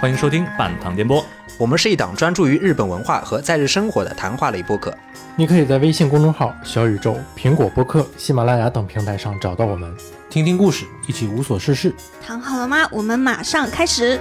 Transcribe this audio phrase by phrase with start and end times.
[0.00, 1.24] 欢迎收听半糖电波。
[1.58, 4.96] 我们是一档专注于日本文化和在日生活的谈话类播客。
[5.34, 9.92] 你可以在微信公众号、小宇宙、苹果播客、喜马拉雅等平台上找到我们，
[10.30, 11.92] 听听故事，一起无所事事。
[12.24, 12.86] 躺好了吗？
[12.92, 14.20] 我们马上开始。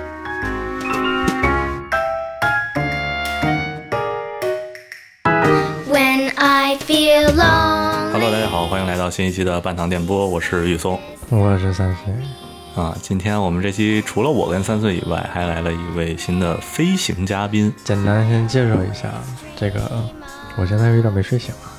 [5.91, 8.11] When I feel lonely.
[8.14, 12.11] Hello，大家好，欢迎来到新一期的半糖电波，我是玉松我是三岁，
[12.81, 12.97] 啊。
[13.01, 17.73] 今天我们这期除了我跟三岁以外，还来了一位新的飞行嘉宾。
[17.83, 19.09] 简单先介绍一下
[19.55, 20.04] 这个，
[20.57, 21.73] 我现在有点没睡醒啊。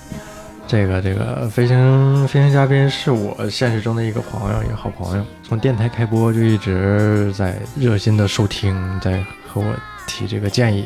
[0.66, 9.75] 这个这个飞行飞行嘉宾是我现实中的一个朋友，一个好朋友，从电台开播就一直在热心的收听，在和我
[10.06, 10.84] 提这个建议，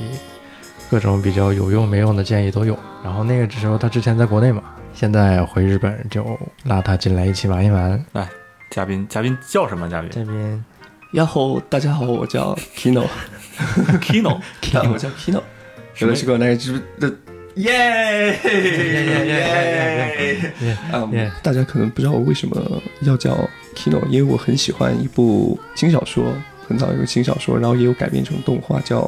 [0.88, 2.78] 各种比较有用没用的建议都有。
[3.02, 4.62] 然后那个时候他之前在国内嘛，
[4.94, 8.04] 现在回日本就拉他进来一起玩一玩。
[8.12, 8.28] 来，
[8.71, 9.89] 嘉宾，嘉宾叫什么？
[9.89, 10.65] 嘉宾这边
[11.13, 13.07] 呀吼，大家好，我叫 Kino，
[14.01, 15.41] Kino，啊 我叫 Kino，
[15.97, 17.17] よろしくお願いします。
[17.55, 18.37] 耶耶
[19.25, 20.51] 耶耶！
[20.91, 26.31] 嗯 Yeah，大家可能不知道我为什么要叫 Kino，因为我很喜欢一部轻小说，
[26.67, 29.01] 很早有个轻小说，然后也有改编成动画，叫《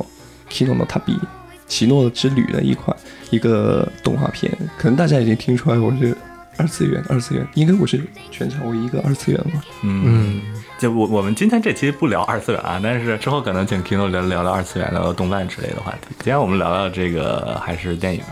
[0.52, 1.20] Kino no Tabi》
[1.68, 2.98] 奇诺之旅的一款
[3.30, 4.52] 一个动画片。
[4.80, 6.18] 可能大家已经听出来我是
[6.57, 9.63] 二次元，二次元，应该我是全场唯一一个二次元吧。
[9.83, 16.09] 嗯，嗯，就我我们今天这期不聊二次元啊，但是之后可能请 Kino 聊聊聊二次元聊聊动漫之类的话题。
[16.19, 18.23] 今天我们聊聊这个还是电影。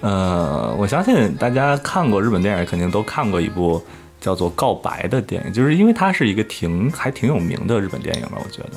[0.00, 3.80] 呃，我相信大家看过日本电影，肯定都看过一部
[4.20, 8.32] 叫做《告白》的电影，就是因为它是一个挺还挺有名的日本电影吧。
[8.34, 8.70] 我觉得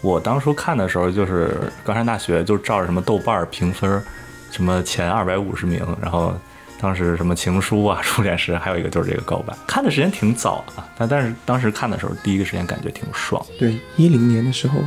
[0.00, 4.02] 我当初看的时候，就是刚上大学，就照着什么豆瓣评分，
[4.50, 6.34] 什么前二百五十名，然后
[6.82, 13.40] 当时什么情书啊、 初恋时，还有一个就是这个告白，看的时间挺早啊，但但是当时看的时候，第一个时间感觉挺爽。
[13.58, 14.80] 对，一零年的时候，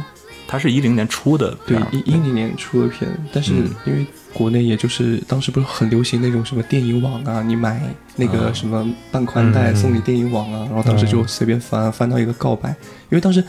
[0.45, 3.69] 它是一零年出的对一一零年出的片，但是嗯。
[3.85, 7.81] 因为国内也就是当时不是很流行那种什么电影网啊，你买
[8.17, 9.75] 那个啊什么半宽带嗯。
[9.77, 12.69] 送你电影网啊，然后当时就随便翻翻到一个告白，
[13.09, 13.41] 因为当时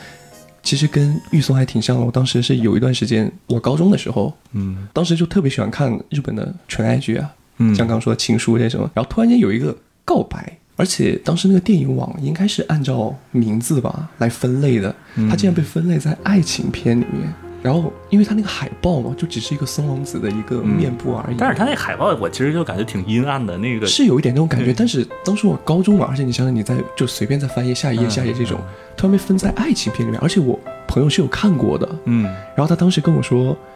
[0.62, 4.86] 其实跟玉松还挺像的，我当时是有一段时间，我高中的时候，嗯。
[4.92, 7.28] 当时就特别喜欢看日本的纯爱剧啊，
[7.58, 10.58] 嗯，像刚刚说的情书这种，然后突然间有一个告白。
[10.78, 17.32] 而且当时那个电影网应该是按照名字吧来分类的，嗯它竟然被分类在爱情片里面。
[17.62, 21.36] 然后，因为它那个海报嘛，就只是一个松王子的一个面部而已。
[21.36, 28.60] 但是它那海报我其实就感觉挺阴暗的，那个是有一点那种感觉，对但是当时我高中嘛，而且你想想你在就随便再翻页下一页嗯下一页这种，
[28.98, 32.24] 突然被分在爱情片里面，而且我朋友是有看过的，嗯
[32.54, 33.56] 然后他当时跟我说，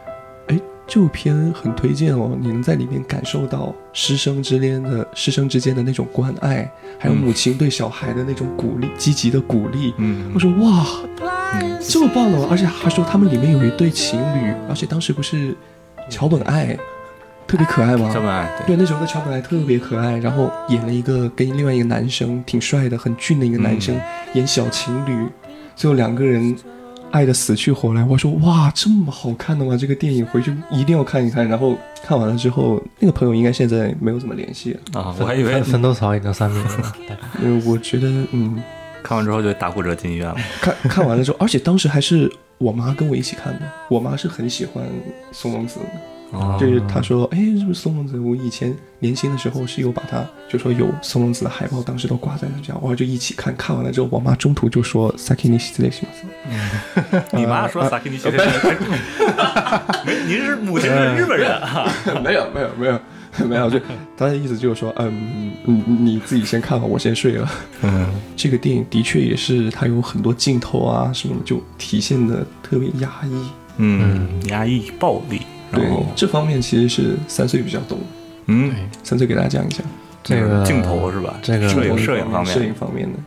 [0.91, 6.69] 这部片很推荐哦，你能在里面感受到师生之间的师生之间的那种关爱，
[6.99, 9.93] 还有嗯母亲对小孩的那种鼓励，积极的鼓励。
[9.99, 10.85] 嗯我说哇，
[11.79, 15.55] 这么棒的，而且还说他们里面有一对情侣，而且当时不是
[16.09, 16.77] 桥本爱
[17.47, 18.11] 特别可爱吗？
[18.13, 23.97] 桥本爱对对，那时候的桥本爱特别可爱，然后演了一个跟另外一个男生挺帅的、很俊的一个男生、
[24.33, 25.25] 演小情侣，
[25.73, 26.53] 最后两个人
[27.11, 28.03] 爱的死去活来。
[28.03, 29.77] 我说哇，这么好看的吗？
[29.77, 31.47] 这个电影回去一定要看一看。
[31.47, 36.93] 然后看完了之后，那个朋友应该现在没有怎么联系了，啊，我还以为奋奋斗槽已经三名了，
[37.43, 38.61] 因为我觉得嗯，
[39.03, 40.35] 看完之后就打骨折进医院了。
[40.61, 44.83] 看看完了之后，而且当时还是我妈跟我一起看的，我妈是很喜欢
[45.31, 45.85] 松隆子的。
[46.31, 48.19] 哦就是她说，哎，是不是松隆子？
[48.19, 53.55] 我以前年轻的时候是有把他，就说有松隆子的海报，当时都挂在那家，我就一起看。
[53.57, 55.91] 看完了之后，我妈中途就说 “saki ni s t i
[57.33, 58.29] 你妈说萨克尼西，
[60.05, 61.91] 没，您是母亲是日本人啊？
[62.23, 62.99] 没有，没有，没有，
[63.47, 63.79] 没有，就
[64.17, 67.49] 她的意思就是说，嗯，你你自己先看吧，我先睡了。
[67.81, 73.49] 嗯这个电影的确也是它有很多镜头啊什么的，就体现的特别压抑。
[73.77, 77.99] 嗯，压抑暴力，然对后，这方面其实是三岁比较懂。
[78.47, 78.73] 嗯，
[79.03, 79.85] 三岁给大家讲一讲
[80.23, 81.35] 这个镜头是吧？
[81.41, 83.19] 这个摄影摄影方面，摄影方面的。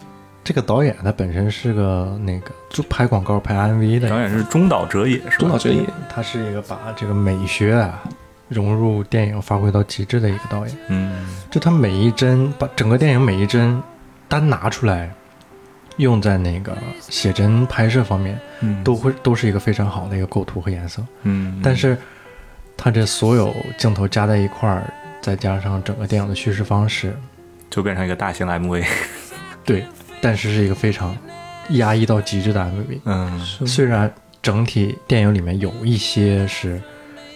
[0.42, 5.36] 这个导演他本身是个那个就拍广告、拍 MV 的导演是中岛哲也是吧？
[5.38, 8.02] 中岛哲也，他是一个把这个美学啊
[8.48, 10.76] 融入电影发挥到极致的一个导演。
[10.88, 13.82] 嗯就他每一帧，把整个电影每一帧
[14.28, 15.10] 单拿出来，
[15.96, 21.02] 用在那个写真拍摄方面，嗯都会都是一个非常好的一个构图和颜色。
[21.22, 21.96] 嗯，但是，
[22.76, 27.16] 他这所有镜头加在一块儿，再加上整个电影的叙事方式，
[27.70, 28.84] 就变成一个大型 MV。
[29.64, 29.86] 对，
[30.20, 31.16] 但是是一个非常
[31.70, 33.00] 压抑到极致的 MV。
[33.04, 34.12] 嗯虽然
[34.42, 36.80] 整体电影里面有一些是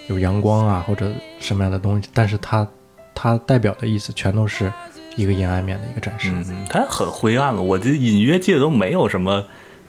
[0.09, 2.69] 有阳光啊或者什么样的东西，但是它
[3.15, 4.71] 它代表的意思全都是
[5.17, 6.31] 一个阴暗面的一个展示。
[6.35, 9.43] 嗯，它很灰暗了，我这隐约记得都没有什么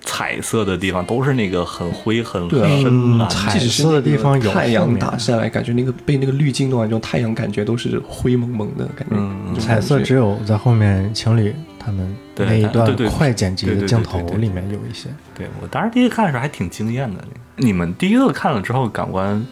[0.10, 3.30] 彩色的地方，都是那个很灰很深蓝。
[3.30, 9.16] 彩色的地方有太阳打下来，感觉那个被那个滤镜弄完之后，太阳感觉都是灰蒙蒙的感觉。
[9.16, 15.10] 嗯彩色只有在后面情侣他们对那一段对对对快剪辑对对对的镜头对对对里面有一些。
[15.38, 17.24] 对我当时第一次看的时候还挺惊艳的。
[17.58, 19.46] 你们第一次看了之后感官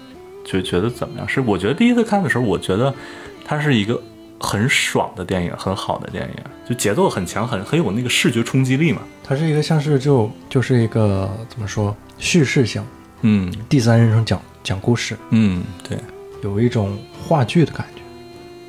[0.45, 1.27] 就觉得怎么样？
[1.27, 2.93] 是我觉得第一次看的时候，我觉得
[3.45, 4.01] 它是一个
[4.39, 9.01] 很爽的电影，很好的电影，就节奏很强，很很有那个视觉冲击力嘛。
[9.23, 12.83] 它是一个像是就就是一个怎么说叙事性
[13.21, 15.97] 嗯第三人称讲讲故事，嗯，对，
[16.43, 16.97] 有一种
[17.27, 18.01] 话剧的感觉。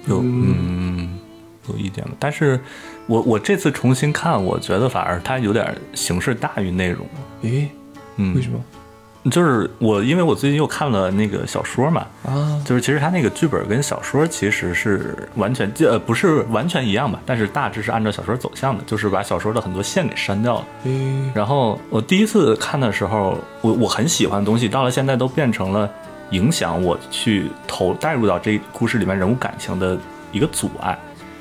[0.06, 1.18] 有嗯
[1.68, 2.58] 有一点吧，但是
[3.06, 7.06] 我我这次重新看，我觉得反而它有点形式大于内容。
[7.42, 7.68] 诶，
[8.16, 8.58] 嗯，为什么
[9.30, 12.62] 就是我，因为我最近又看了那个小说嘛，啊？
[12.64, 20.66] 就是其实他那个剧本跟小说其实是完全呃不是完全一样吧，但是大致是按照小说走向的，就是把小说的很多线给删掉了。
[20.84, 25.90] 嗯，然后我第一次看的时候，我我很喜欢的东西，到了现在都变成了
[26.30, 29.98] 影响我去投带入到这故事里面人物感情的
[30.32, 30.98] 一个阻碍。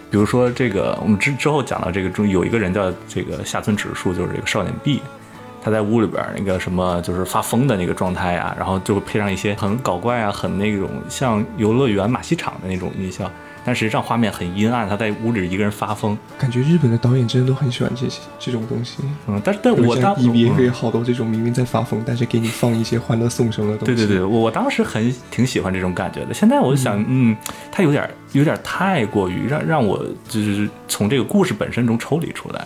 [0.10, 5.02] 比如说这个，我们之之后讲到这个中有一个人叫这个下村直树，就是这个少年 B，
[5.68, 13.30] 他在屋里边那个什么就是发疯的那个状态啊，然后就配上一些很搞怪啊，很那种像游乐园马戏场的那种音效，
[13.66, 16.18] 但实际上画面很阴暗，他在屋里一个人发疯。
[16.38, 19.00] 感觉日本的导演真的都很喜欢这些这种东西。
[19.28, 23.94] 嗯，但是但我当 EVA 也嗯好多这种明明在发疯，但是给你放一些欢乐颂声的东西。
[23.94, 26.34] 对对对，我我当时很挺喜欢这种感觉的。
[26.34, 27.36] 现在我就想，嗯，
[27.70, 32.66] 他有点有点太过于让让我就是从这个故事本身中抽离出来，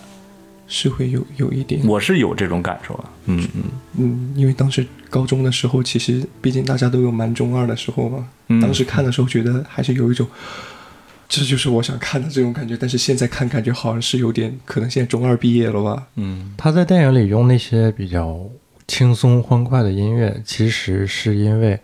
[0.74, 1.86] 是会有有一点。
[1.86, 3.04] 我是有这种感受啊。
[3.26, 3.64] 嗯嗯
[3.98, 8.26] 嗯，因为当时高中的时候，其实毕竟大家都有蛮中二的时候嘛。
[8.48, 10.26] 嗯当时看的时候，觉得还是有一种，
[11.28, 12.78] 这就是我想看的这种感觉。
[12.78, 16.08] 但是现在看，感觉好像是有点，可能现在中二毕业了吧？
[16.16, 18.40] 嗯他在电影里用那些比较
[18.88, 21.78] 轻松欢快的音乐，其实是因为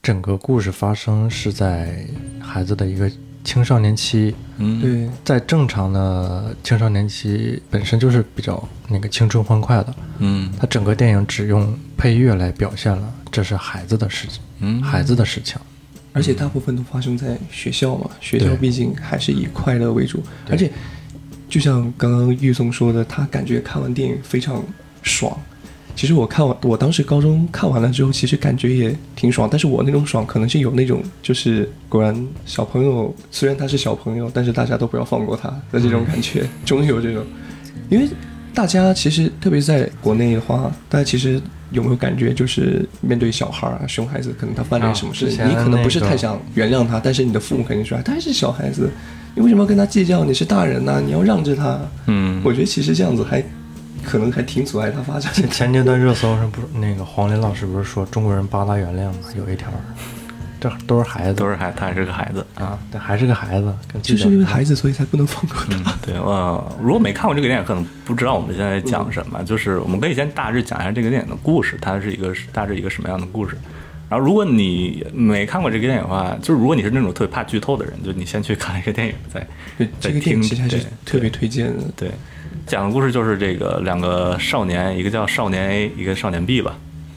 [0.00, 2.06] 整个故事发生是在
[2.40, 3.10] 孩子的一个
[3.44, 10.52] 青少年期，嗯，对，在正常的青少年期本身就是比较那个青春欢快的，嗯。
[10.58, 15.58] 他整个电影只用配乐来表现了这是孩子的事情，嗯，孩子的事情。
[16.12, 20.22] 而且大部分都发生在学校嘛，学校毕竟还是以快乐为主。
[20.50, 20.70] 而且，
[21.48, 24.62] 就像刚刚玉松说的，他感觉看完电影非常
[25.02, 25.34] 爽。
[25.94, 29.48] 其实我看完，我当时高中看完了之后，其实感觉也挺爽。
[29.50, 32.14] 但是我那种爽，可能是有那种，就是果然
[32.46, 37.24] 小朋友虽然他是小朋友，但是大家都不要放过他的这种感觉， 终于有这种。
[37.88, 38.08] 因为
[38.54, 41.40] 大家其实，特别是在国内的话，大家其实
[41.70, 48.90] 有没有感觉，就是面对小孩儿啊、熊孩子，可能他犯了什么事，啊你可能不是太想原谅他，但是你的父母肯定说，哎他还是小孩子，
[49.34, 50.24] 你为什么要跟他计较？
[50.24, 51.80] 你是大人呐、你要让着他。
[52.06, 53.42] 嗯，我觉得其实这样子还
[54.04, 55.48] 可能还挺阻碍他发展的。
[55.48, 59.18] 前阶段热搜上不是那个黄林老师不是说中国人八大原谅吗？
[59.36, 59.68] 有一条，
[60.60, 62.44] 这都是孩子，都是孩，他还是个孩子。
[62.54, 65.74] 啊，对，还是个孩子，就是因为孩子，所以才不能放过他。
[65.74, 69.42] 嗯，对，呃，如果没看过这个电影，可能不知道我们现在讲什么。
[69.44, 73.56] 就是我们可以先大致讲一下这个电影的故事，它是一个大致一个什么样的故事。
[74.08, 79.40] 然后，如果你没看过这个电影的话，就是如果你是那种特别怕剧透的人，就你先去看一个电影，再
[79.78, 81.84] 对，再这个电影其实还是特别推荐的。
[81.96, 82.10] 对，
[82.72, 86.74] 讲的故事就是这个两个少年，一个叫少年 A，一个少年 B 吧。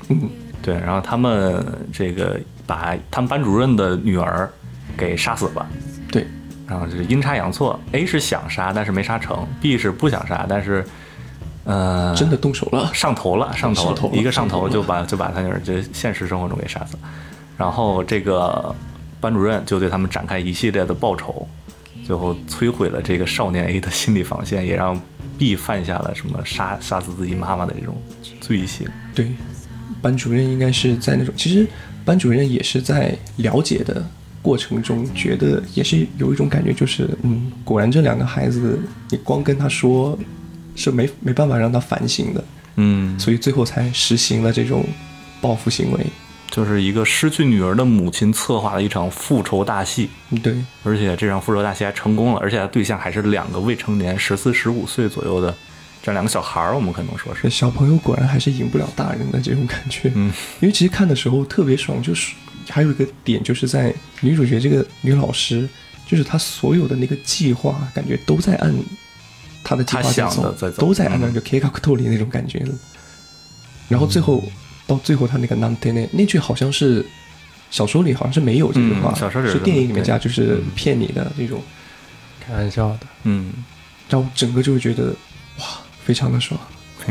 [0.09, 0.29] 嗯，
[0.62, 4.51] 对，然后他们这个把他们班主任的女儿
[4.97, 5.65] 给杀死了。
[6.12, 6.27] 对，
[6.67, 10.85] 然后就是阴差阳错，A 是想杀，但是没杀成；B 是不想杀，但是
[11.63, 12.91] 呃，真的动手了。
[12.93, 17.03] 上头了，上头了一个上头就把就把他女儿就现实生活中给杀死了。
[17.57, 18.75] 然后这个
[19.21, 21.47] 班主任就对他们展开一系列的报仇，
[22.05, 25.00] 最后摧毁了这个少年 A 的心理防线，也让
[25.37, 27.95] B 犯下了什么杀杀死自己妈妈的这种
[28.39, 28.87] 罪行。
[29.13, 29.31] 对，
[30.01, 31.67] 班主任应该是在那种，其实
[32.03, 34.05] 班主任也是在了解的
[34.41, 40.17] 过程中，觉得也是有一种感觉，就是嗯，果然这两个孩子，你光跟他说
[40.75, 42.43] 是没没办法让他反省的，
[42.75, 44.85] 嗯，所以最后才实行了这种
[45.41, 46.05] 报复行为。
[46.55, 55.53] 就是一个失去女儿的母亲策划了一场复仇大戏，嗯对，而且这场复仇大戏还成功了，而且他对象还是两个未成年，十四、十五岁左右的
[56.01, 60.09] 这两个小孩儿，我们可能说是，小朋友果然还是赢不了大人的这种感觉。
[60.15, 60.31] 嗯，
[60.62, 62.33] 因为其实看的时候特别爽，就是
[62.69, 65.67] 还有一个点就是在女主角这个女老师，
[66.07, 68.74] 就是她所有的那个计划，感觉都在按
[69.62, 72.71] 她的计划走在走都在按照嗯就 K 卡克托里那种感觉的。
[73.89, 74.41] 然后最后、
[74.87, 77.05] 到最后，他那个 n a n t e n 那句好像是
[77.71, 81.61] 小说里好像是没有这句话，嗯小说里是是电影里面加，就是骗你的这种。
[82.45, 82.99] 开玩笑的。
[83.23, 83.51] 嗯，
[84.09, 85.15] 然后整个就会觉得
[85.59, 85.65] 哇，
[86.03, 86.59] 非常的爽。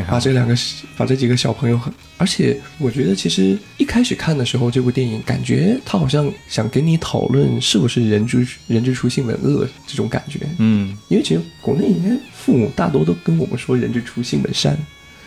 [0.09, 0.57] 把这两个
[0.97, 14.77] 把这几个小朋友很，而且我觉得其实一开始看的时候，这部电影感觉他好像想跟你讨论是不是人之人之初性本恶这种感觉，嗯因为其实国内应该父母大多都跟我们说人之初性本善，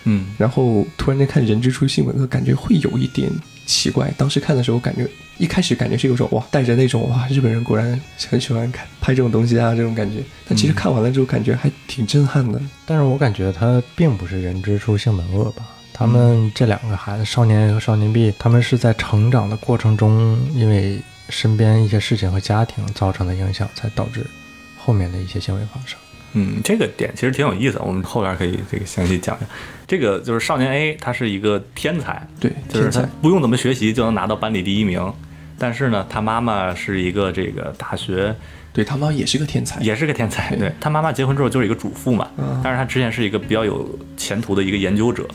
[0.10, 3.30] 嗯然后突然间看人之初性本恶，感觉会有一点
[3.66, 4.10] 奇怪。
[4.18, 5.06] 当时看的时候，感觉
[5.38, 8.00] 一开始感觉是有种哇，带着那种哇，日本人果然
[8.30, 10.24] 很喜欢看拍这种东西啊这种感觉。
[10.48, 12.62] 但其实看完了之后，感觉还挺震撼的。
[12.86, 15.68] 但是我感觉他并不是人之初性本恶吧。
[15.94, 24.26] 他们这两个孩子，少年 A 和少年 B，他们是在成长的过程中，因为身边一些事情和家庭造成的影响，才导致
[24.78, 25.98] 后面的一些行为发生。
[26.34, 29.48] 嗯，这个点其实挺有意思，我们后边可以这个详细讲讲。
[29.88, 35.02] 这个就是少年 A，他是一个天才，对，就是他不用怎么学习就能拿到班里第一名。
[35.58, 38.36] 但是呢，他妈妈是一个这个大学
[38.72, 45.28] 对他妈也是个天才，也是个天才，对他妈妈结婚之后就是一个主妇嘛，嗯但是她之前是一个比较有前途的一个研究者，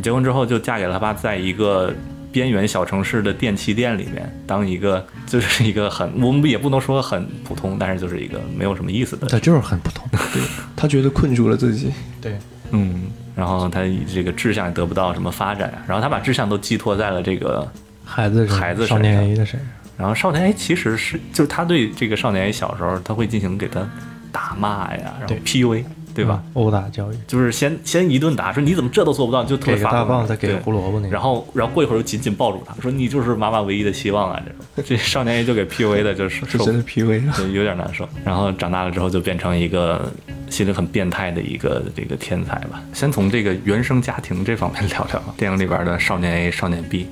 [0.00, 1.92] 结婚之后就嫁给了他爸，在一个
[2.34, 10.42] 边缘小城市的电器店里面当一个就是一个很 我们也不能说很普通，但是就是一个没有什么意思的，他就是很普通， 对。
[10.74, 11.92] 他觉得困住了自己。
[12.20, 12.36] 对，
[12.72, 13.04] 嗯，
[13.36, 17.70] 然后他这个志向也得不到什么发展，然后他把志向都寄托在了这个
[18.04, 23.88] 孩子孩子身少年 A 的身上，然后少年 A 其实是就是他对这个少年 A 小时候他会进行给他
[24.32, 26.42] 打骂呀，然后 PUA 对吧？
[26.46, 26.50] 嗯？
[26.54, 31.10] 殴打教育，就是先先一顿打，说你怎么这都做不到，就特别给个发大棒再，给个胡萝卜那种。
[31.10, 34.40] 然后然后过一会儿又紧紧抱住他，说你就是妈妈唯一的希望啊！
[34.76, 38.08] 这种 这少年 A 就给 PUA 的，就是受 是真的 PUA 了，就有点难受。
[38.24, 40.12] 然后长大了之后就变成一个
[40.48, 42.80] 心里很变态的一个这个天才吧。
[42.92, 45.34] 先从这个原生家庭这方面聊聊吧。
[45.38, 47.06] 电影里边的少年 A、少年 B，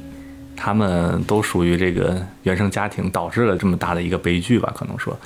[0.57, 4.73] 他们都属于这个原生家庭导致了这么大的一个悲剧吧？
[4.77, 5.19] 可能说，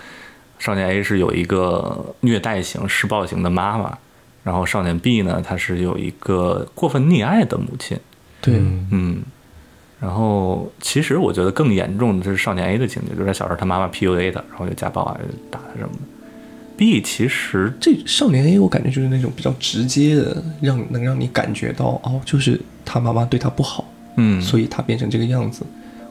[0.59, 3.97] 少年 A 是有一个虐待型、施暴型的妈妈，
[4.43, 7.99] 然后少年 B 呢，他是有一个过分溺爱的母亲。
[8.41, 9.23] 对，嗯嗯，
[10.01, 15.19] 然后其实我觉得更严重的是少年 A 的情节，就是他小时候他妈妈 PUA 他，然后就家暴啊、
[15.51, 16.01] 打他什么的。
[16.77, 25.65] B 其实这少年 A 我感觉就是那种比较直接的，让能让你感觉到哦，就是他妈妈对他不好，嗯，所以他变成这个样子。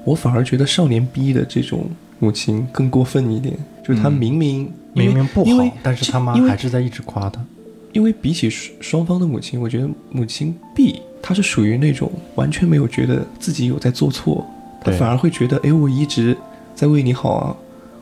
[0.04, 1.88] 我反而觉得少年 B 的这种
[2.20, 3.56] 母亲更过分一点，
[3.86, 7.44] 就是他嗯明明、明明不好，但是他妈还是在一直夸他。
[7.94, 14.46] 因为比起双双方的母亲，我觉得母亲 B 她是属于那种完全没有觉得自己有在做错，
[14.84, 16.36] 她反而会觉得，哎，我一直
[16.76, 17.56] 在为你好啊，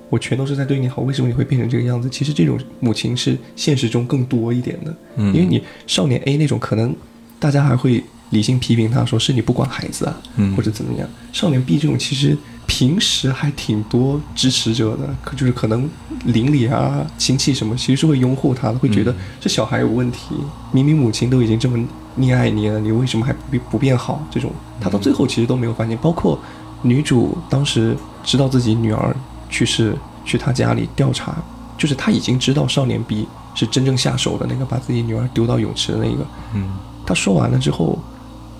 [0.09, 2.09] 我全都是在对你好，为什么你会变成这个样子？
[2.09, 6.95] 其实这种母亲是现实中更多一点的，嗯因为你少年 A 那种可能
[7.37, 8.03] 大家还会
[8.33, 11.07] 理性批评他说是你不管孩子啊，嗯或者怎么样。
[11.31, 15.89] 少年 B 这种其实平时还挺多支持者的，可就是可能
[16.25, 20.35] 邻里啊、亲戚什么，其实是会拥护他的，会觉得嗯这小孩有问题，
[20.71, 21.77] 明明母亲都已经这么
[22.19, 24.25] 溺爱你了，你为什么还不变不变好？
[24.31, 26.39] 这种他到最后其实都没有发现，包括
[26.81, 29.15] 女主当时知道自己女儿
[29.49, 31.35] 去世，去他家里调查，
[31.77, 36.25] 就是他已经知道少年 B 是真正下手的那个，把自己女儿丢到泳池的那个。
[36.55, 36.69] 嗯
[37.05, 37.99] 他说完了之后，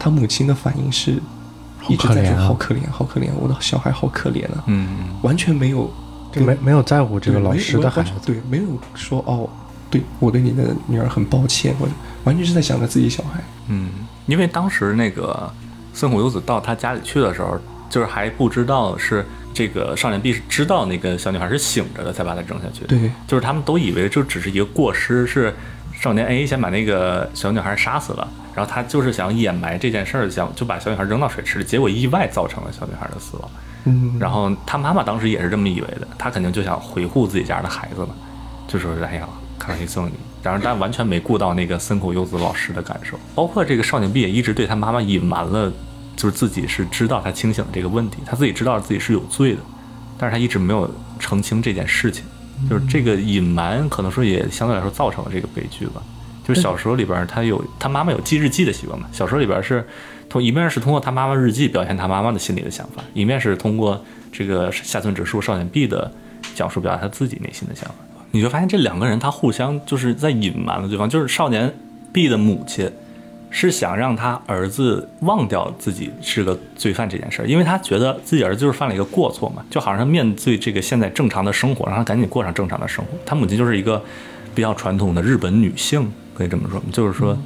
[0.04, 1.14] 他母亲的反应是
[1.88, 2.90] 一直在说好可怜啊。
[2.92, 5.90] 好可怜，我的小孩好可怜啊，嗯完全没有
[6.30, 9.50] 就没没有在乎这个老师的孩子，对，没有说哦，
[9.90, 11.88] 对我对你的女儿很抱歉，我
[12.26, 13.42] 完全是在想着自己小孩。
[13.70, 13.92] 嗯，
[14.26, 15.50] 因为当时那个
[15.94, 17.58] 森虎优子到他家里去的时候，
[17.90, 22.84] 就是还不知道是这个少年 B 是知道那个小女孩是醒着的，才把她扔下去。
[22.86, 25.56] 对，就是他们都以为就只是一个过失，是
[26.04, 33.50] 少年 A 先把那个小女孩杀死了，然后他就是想掩埋这件事儿，想就把小女孩扔到水池里，结果意外造成了小女孩的死亡。
[33.86, 38.10] 嗯，然后他妈妈当时也是这么以为的，他肯定就想维护自己家的孩子嘛，
[38.68, 39.26] 就说是哎呀，
[39.58, 45.72] 卡西送你，然后但完全没顾到那个森口优子老师的感受，包括这个少年 B 也一直对他妈妈隐瞒了，
[46.18, 49.62] 就是自己是知道他清醒的这个问题，他自己知道自己是有罪的，
[50.18, 52.26] 但是他一直没有澄清这件事情，
[52.70, 56.02] 就是这个隐瞒可能说也相对来说造成了这个悲剧吧。
[56.46, 59.86] 就是小时候里边他有他妈妈有记日记的习惯嘛，小时候里边是
[60.28, 66.12] 通一面是通过他妈妈日记表现他妈妈的心里的想法，一面是通过这个下村直树少年 B 的
[66.54, 67.96] 讲述表达他自己内心的想法。
[68.32, 71.74] 你就发现这两个人他互相就是在隐瞒了对方，就是少年
[72.12, 72.92] B 的母亲
[73.56, 83.12] 是想让他儿子忘掉自己是个罪犯这件事儿，因为他觉得自己儿子就是犯了一个过错嘛，就好像他面对这个现在正常的生活，让他赶紧过上正常的生活。
[83.24, 84.04] 他母亲就是一个
[84.56, 87.38] 比较传统的日本女性，可以这么说，就是说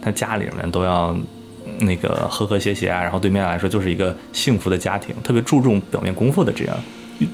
[0.00, 1.14] 他家里人都要
[1.80, 6.76] 那个和和谐谐啊，然后对面来说就是一个幸福的家庭，特别注重表面功夫的这样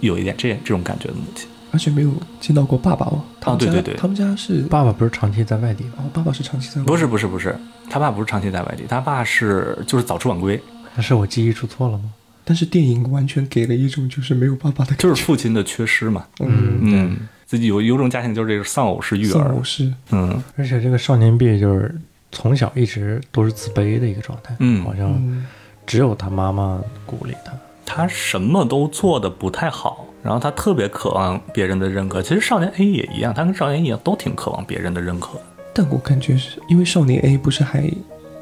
[0.01, 1.47] 有一点这这种感觉的母亲。
[1.73, 3.21] 而且没有见到过爸爸哦。
[3.41, 5.95] 他们家对对对他们家是爸爸不是长期在外地吗？
[5.99, 7.59] 哦，爸爸是长期在外不是不是不是，
[7.91, 10.63] 他爸不是长期在外地，他爸是就是早出晚归，
[10.95, 12.13] 那是我记忆出错了吗？
[12.45, 16.27] 但是电影完全给了一种就是没有爸爸的感觉，就是父亲的缺失嘛。
[16.41, 19.63] 嗯，嗯，自己有有种家庭就是这个丧偶式育儿丧偶。
[19.63, 21.95] 式，嗯而且这个少年 B 就是
[22.33, 25.47] 从小一直都是自卑的一个状态，嗯好像嗯，
[25.87, 27.53] 只有他妈妈鼓励他。
[27.87, 32.23] 他什么都做的不太好，然后他特别渴望别人的认可。
[32.23, 35.31] 其实少年 A 也一样，他跟少年一样，都挺渴望别人的认可。
[35.75, 37.91] 但我感觉是因为少年 A 不是还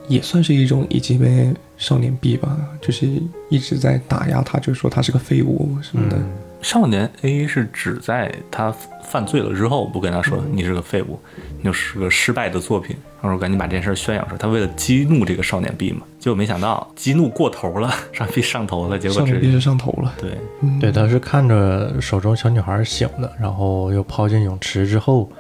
[0.09, 3.09] 也算是一种以及被少年 B 吧，就是
[3.49, 6.17] 一直在打压他，就是说他是个废物什么的。
[6.17, 6.27] 嗯
[6.63, 8.71] 少年 A 是指在他
[9.03, 11.19] 犯罪了之后，不跟他说你是个废物，
[11.59, 14.39] 你就是个失败的作品，然后赶紧把这件事宣扬出来。
[14.39, 25.31] 他为了激怒这个少年 B 嘛，结果没想到激怒过头了， 少年 B 上头了，结果这少年 B 是上头了，对，嗯，对，他是看着手中小女孩醒了，然后又抛进泳池之后，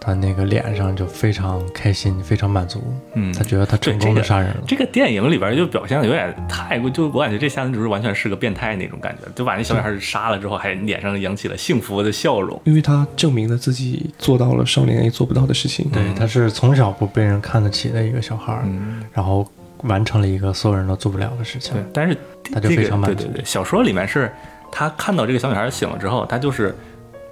[0.00, 2.82] 他那个脸上就非常开心，非常满足。
[3.14, 4.62] 嗯他觉得他成功的杀人了。
[4.66, 12.58] 这个电影里边就表现的有点太过，就我感觉这夏男主完全是个变态那种感觉，就把那小女孩杀了之后，还脸上扬起了幸福的笑容。
[12.64, 15.90] 因为他证明了自己做到了少年 A 做不到的事情。
[15.90, 19.46] 对，他是从小不被人看得起的一个小孩儿，嗯，然后
[19.82, 22.16] 完成了一个所有人都做不了的事情对。，但是
[22.52, 24.32] 他就非常满足对对对，小说里面是
[24.72, 26.74] 他看到这个小女孩醒了之后，他就是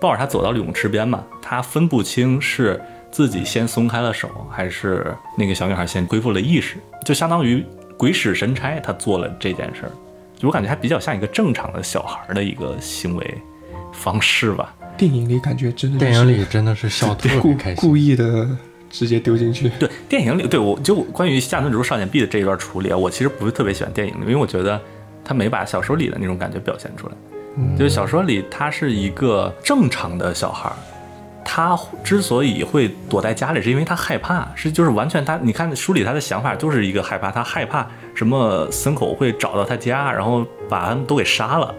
[0.00, 7.64] 抱着她走到了泳池边嘛，他分不清是自己先松开了手，还是那个小女孩先恢复了意识，就相当于
[7.96, 9.92] 鬼使神差，他做了这件事儿。
[10.36, 13.34] 就我感觉还比较像一个正常的小孩的一个行为
[13.92, 14.72] 方式吧。
[14.96, 18.06] 电影里感觉真的电影里真的是笑得特别开心故心。
[18.06, 18.48] 意的
[18.88, 19.68] 直接丢进去。
[19.80, 24.80] 对电影里，对我就关于夏村竹少年 B 的这一段处理啊，我其实不是特别喜欢电影里，因为我觉得
[25.24, 27.14] 他没把小说里的那种感觉表现出来。
[27.76, 30.76] 就是小说里他是一个正常的小孩儿，
[31.44, 41.74] 他之所以会躲在家里，是因为他害怕，是就是完全他，你看书里他的想法就是一个害怕，他害怕什么森口会找到他家，然后把他们都给杀了，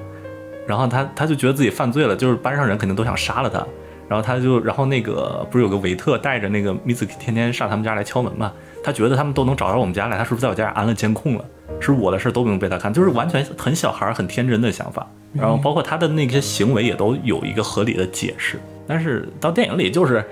[0.67, 3.65] 然后他他就觉得自己犯罪了，就是班上人肯定都想杀了他，
[4.07, 8.51] 然后他就然后那个不是有个维特带着那个米子天天上他们家来敲门嘛，
[8.83, 11.45] 他觉得他们都能找到我们家来，他是不是在我家安了监控了？
[11.79, 20.23] 是我的事儿都不用被他看，就是完全很小孩儿很天真的想法，然后包括他的那些行为也都有一个合理的解释，但是到电影里就是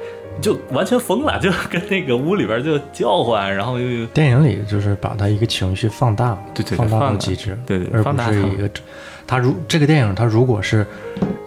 [0.41, 8.69] 就完全疯了，就跟那个屋里边就叫唤，然后又电影里就是把他一个情绪放大，对对对放大放大到极致，对对而不放大它是一个。
[9.25, 10.85] 他如这个电影，他如果是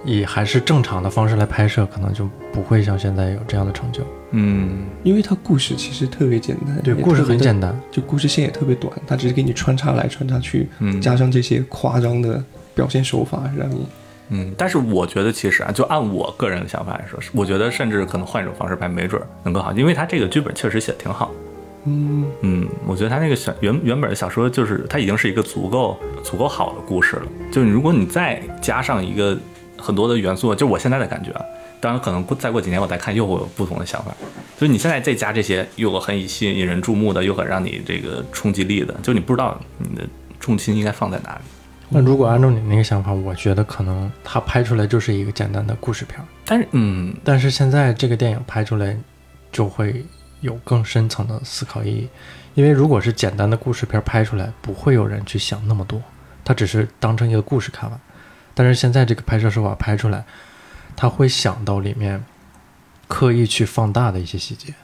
[0.04, 4.02] 以还是正常的方式来拍摄，可能就不会像现在有这样的成就。
[4.32, 12.42] 嗯因为它故事其实特别简单，对，故事很简单，就故事线也特别短，它只是给你穿插来穿插去，嗯加上这些夸张的
[12.74, 13.86] 表现手法，让你
[14.30, 21.32] 嗯，但是我觉得其实啊，就按我个人的想法来说，我觉得甚至可能换一种方式拍，没准儿能更好，因为他这个剧本确实写的挺好。
[21.86, 27.22] 嗯，嗯，我觉得他那个小原原本的小说就是它已经是一个足够足够好的故事了。
[27.50, 29.36] 就是如果你再加上一个
[29.80, 31.44] 很多的元素，就我现在的感觉啊，
[31.80, 34.14] 当然可能过再过几年我再看又会有不同的想法。
[34.58, 40.06] 就是你现在再加这些又很吸引人注目的，又很让你这个冲击力的，就你不知道你的
[40.38, 41.40] 重心应该放在哪里。
[41.88, 48.96] 那如果按照你那个想法，我觉得可能它拍出来就是一个简单的故事片儿，但是嗯，但是现在这个电影拍出来
[49.50, 50.04] 就会
[50.40, 52.08] 有更深层的思考意义，
[52.54, 56.00] 因为如果是简单的故事片儿拍出来，不会有人去想那么多，
[56.44, 58.00] 他只是当成一个故事看完。
[58.61, 60.23] 但是现在这个拍摄手法拍出来，
[60.94, 62.23] 他会想到里面
[63.09, 64.75] 刻意去放大的一些细节。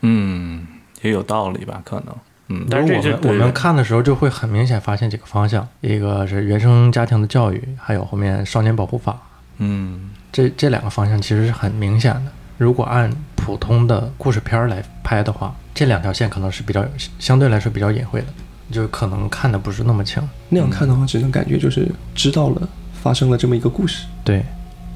[0.00, 0.66] 嗯，
[1.00, 1.80] 也有道理吧？
[1.84, 2.16] 可能，
[2.48, 9.16] 嗯，但但是我们我们看的时候就会很明显发现几个方向，一个是原生家庭的教育，还有后面少年保护法，
[9.58, 12.32] 嗯这这两个方向其实是很明显的。
[12.58, 16.84] 如果按普通的故事片儿来拍的话，这两条线可能是比较
[17.20, 18.26] 相对来说比较隐晦的，
[18.72, 20.20] 就可能看的不是那么清。
[20.48, 22.68] 那样看的话，只能感觉就是知道了
[23.04, 24.42] 发生了这么一个故事，对，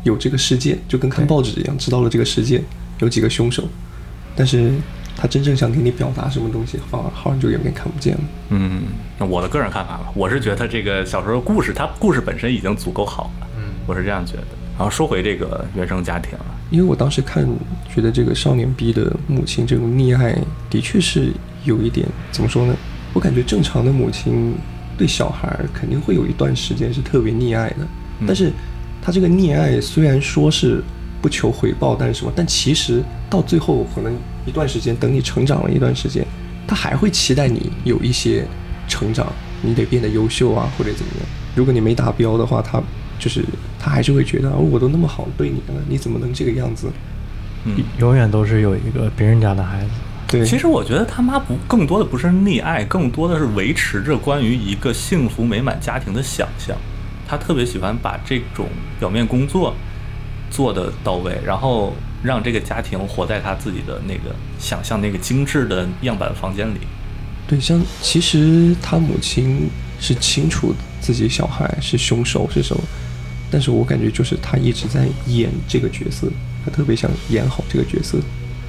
[0.02, 2.64] 有这个事件，就跟看报纸一样，知道了这个事件
[3.00, 3.68] 有几个凶手，
[4.34, 4.72] 但是
[5.14, 8.20] 他真正想给你表达什么东西，反而好像就有点看不见了。
[8.48, 8.84] 嗯，
[9.18, 14.44] 那我的个人看法吧，我是觉得这个小说故事，它故事本身已经足够好了，嗯，我是这样觉得。
[14.78, 17.46] 然后说回这个原生家庭了，因为我当时看，
[17.94, 20.34] 觉得这个少年 B 的母亲这种溺爱，
[20.70, 21.30] 的确是
[21.64, 22.74] 有一点怎么说呢？
[23.12, 24.54] 我感觉正常的母亲
[24.98, 27.86] 对小孩儿肯定会有一段时间是特别溺爱的，
[28.26, 28.52] 但是
[29.00, 30.82] 他这个溺爱虽然说是
[31.22, 32.32] 不求回报，但是什么？
[32.36, 34.12] 但其实到最后可能
[34.44, 36.26] 一段时间，等你成长了一段时间，
[36.66, 38.44] 他还会期待你有一些
[38.88, 39.32] 成长，
[39.62, 41.28] 你得变得优秀啊，或者怎么样。
[41.54, 42.82] 如果你没达标的话，他
[43.18, 43.44] 就是
[43.78, 46.88] 他还是会觉得，哦，我都那么好对你了，你怎么能这个样子？
[47.64, 49.90] 嗯，永远都是有一个别人家的孩子。
[50.28, 56.76] 对，其实我觉得他妈不更多的不是溺爱，更多的是维持着关于一个幸福美满家庭的想象。
[57.26, 59.74] 他特别喜欢把这种表面工作
[60.50, 66.78] 做的到位，然后让这个家庭活在他自己的那个想象那个精致的样板房间里。
[67.46, 72.82] 对，像其实他母亲是清楚自己小孩是凶手是什么，
[73.50, 76.28] 但是我感觉就是他一直在演这个角色，
[76.64, 78.18] 他特别想演好这个角色，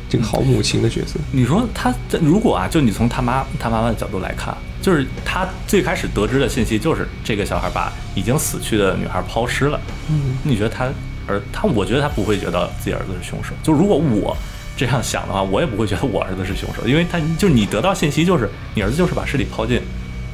[0.09, 1.19] 这个好母亲的角色。
[1.31, 9.79] 你说他如果啊，就你从他妈他妈妈的角度来看，就是他最开始得知的信息就是这个小孩把已经死去的女孩抛尸了。
[10.09, 10.85] 嗯，你觉得他
[11.27, 13.53] 儿他，我觉得他不会觉得自己儿子是凶手。
[13.61, 14.35] 就如果我
[14.75, 19.81] 这样想的话，我也不会觉得我儿子是凶手，因为他就是你得到信息就是你儿子就是把尸体抛进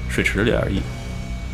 [0.07, 0.79] 水池里而已。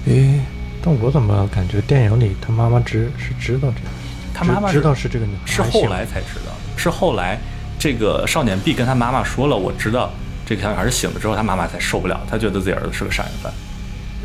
[0.06, 0.42] 诶，
[0.82, 3.90] 但我怎么感觉电影里他妈妈知是知道这个，
[4.34, 7.40] 他妈妈知知道是这个女孩是后来才知道，是后来
[7.82, 10.12] 这个少年 B 跟他妈妈说了，我知道
[10.46, 13.52] 这个小女孩是醒了之后，他妈妈才受不了，他觉得自己儿子是个杀人犯，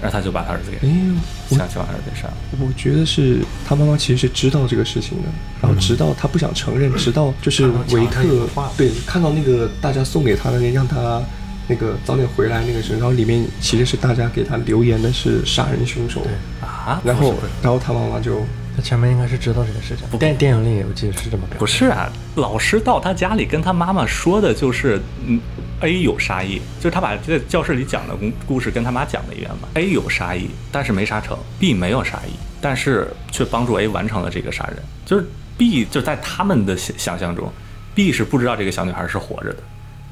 [0.02, 2.34] 然后他就把他儿子给诶，呦想想把儿子给杀了。
[2.60, 5.28] 我觉得是他妈妈其实是知道这个事情的，
[5.62, 11.22] 然后直到他不想承认，直到就是维克看到墙上有画对看到那个大家送给他的那让他
[11.66, 16.20] 那个早点回来那个时候，然后里面其实是大家给他留言的是杀人凶手，
[16.60, 18.44] 啊，然后然后他妈妈就
[18.76, 20.06] 他前面应该是知道这个事情。
[20.18, 21.58] 电电影里我记得是这么表现。
[21.58, 25.40] 不是啊，老师到他家里跟他妈妈说的就是，嗯
[25.80, 29.68] ，A 有杀意，就是他把在教室里讲的故故事跟他妈讲了一遍嘛。
[29.74, 34.76] A 有杀意，但是没杀成；B 没有杀意，但是却帮助 A 完成了这个杀人。
[35.06, 37.50] 就是 B 就在他们的想想象中
[37.94, 39.62] ，B 是不知道这个小女孩是活着的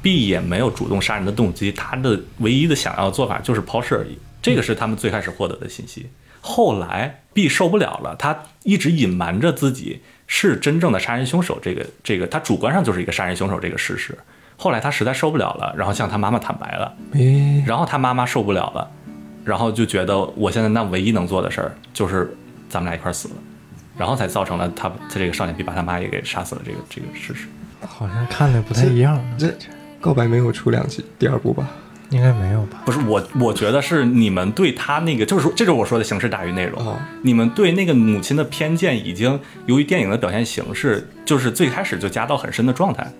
[0.01, 4.17] ，B 也没有主动杀人的动机，他的唯一的想要的做法就是抛尸而已。
[4.41, 6.07] 这个是他们最开始获得的信息。
[6.47, 14.15] 后来 B 受不了了，他一直隐瞒着自己是真正的杀人凶手，这个这个他主观上就是一个杀人凶手这个事实。
[14.55, 18.87] 后来他实在受不了了，然后向他妈妈坦白了，诶，然后他妈妈受不了了，
[19.43, 22.37] 然后就觉得我现在那唯一能做的事儿就是
[22.69, 23.35] 咱们俩一块儿死了，
[23.97, 27.47] 然后才造成了他他这个少年 B 把他妈也给杀死了这个这个事实。
[27.87, 29.51] 好像看的不太一样，这
[29.99, 31.67] 告白没有出两集第二部吧？
[32.09, 32.81] 应该没有吧？
[32.85, 36.85] 不是我，我觉得是你们对他那个，就是说，这就是我说的形式大于内容。
[36.85, 43.11] 哦你们对那个母亲的偏见，已经由于电影的表现形式，就是最开始就加到很深的状态，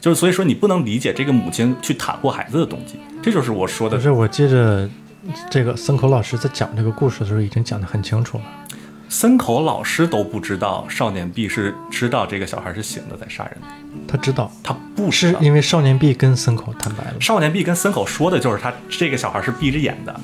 [0.00, 4.88] 就是所以说你不能理解这个母亲去袒护孩子的动机，这就是我说的可是我记着
[5.48, 8.44] 这个森口老师在讲这个故事的时候已经讲得很清楚了。
[9.12, 13.58] 森口老师都不知道少年 B 是知道这个小孩是醒的在杀人。
[13.60, 13.66] 的，
[14.08, 14.50] 他知道。
[14.62, 15.38] 他不知道。
[15.38, 20.18] 是因为少年 B 跟森口坦白了，少年 B 跟森口说的就是他这个小孩是闭着眼的，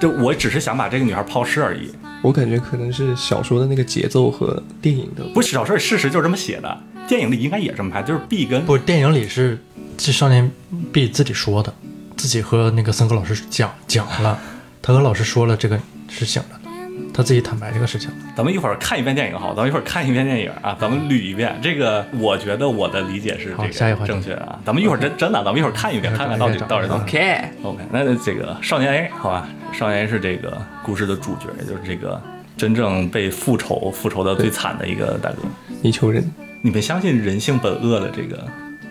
[0.00, 1.90] 就我只是想把这个女孩抛尸而已。
[2.22, 5.22] 我感觉可能是小说的那个节奏和电影的。
[5.34, 9.62] 不是小说里事实就是这么写的，电影里应该也这么拍，就是 B 跟不，电影里是
[9.98, 10.50] 这少年
[10.90, 11.70] B 自己说的，
[12.16, 14.40] 自己和那个森口老师讲讲了，
[14.80, 16.63] 他和老师说了这个是醒了的，
[17.12, 18.10] 他自己坦白这个事情。
[18.36, 21.56] 咱们一会儿看一遍电影好，咱们一会儿看一遍电影啊，咱们捋一遍。
[21.62, 24.58] 这个我觉得我的理解是这个下一话正确的啊。
[24.64, 27.02] 咱们一会儿真真的，咱们一会儿看一遍，看看到底到底怎么。
[27.02, 32.20] OK，OK，那这个少年 A 好吧，少年 A 是这个故事的主角，也就是这个
[32.56, 35.38] 真正被复仇复仇的最惨的一个大哥。
[35.82, 36.24] 泥鳅人。
[36.62, 38.42] 你们相信人性本恶的这个？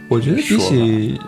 [0.08, 1.20] 我觉得比起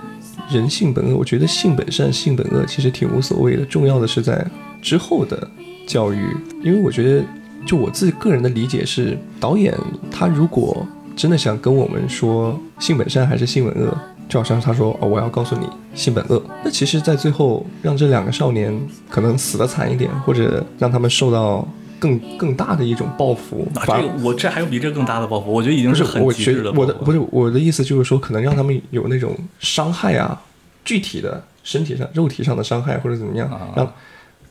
[0.51, 3.65] 人性本恶，我觉得性本善、性本恶其实挺无所谓的。
[3.65, 4.45] 重要的是在
[4.79, 5.49] 之后的
[5.85, 7.23] 教育，因为我觉得，
[7.65, 9.73] 就我自己个人的理解是，导演
[10.11, 16.41] 他如果真的想跟我们说性本善还是性本恶，就好像他说哦，我要告诉你性本恶。
[16.63, 18.77] 那其实，在最后让这两个少年
[19.09, 21.65] 可能死的惨一点，或者让他们受到
[21.99, 30.41] 更更大的一种报复，啊，反而这个我这还有比这更大的报复，我觉得已经是，很我觉极致的报复得我的不是我的意思，就是说可能让他们有那种伤害啊，
[30.83, 33.93] 具体的身体上、肉体上的伤害或者怎么样，啊让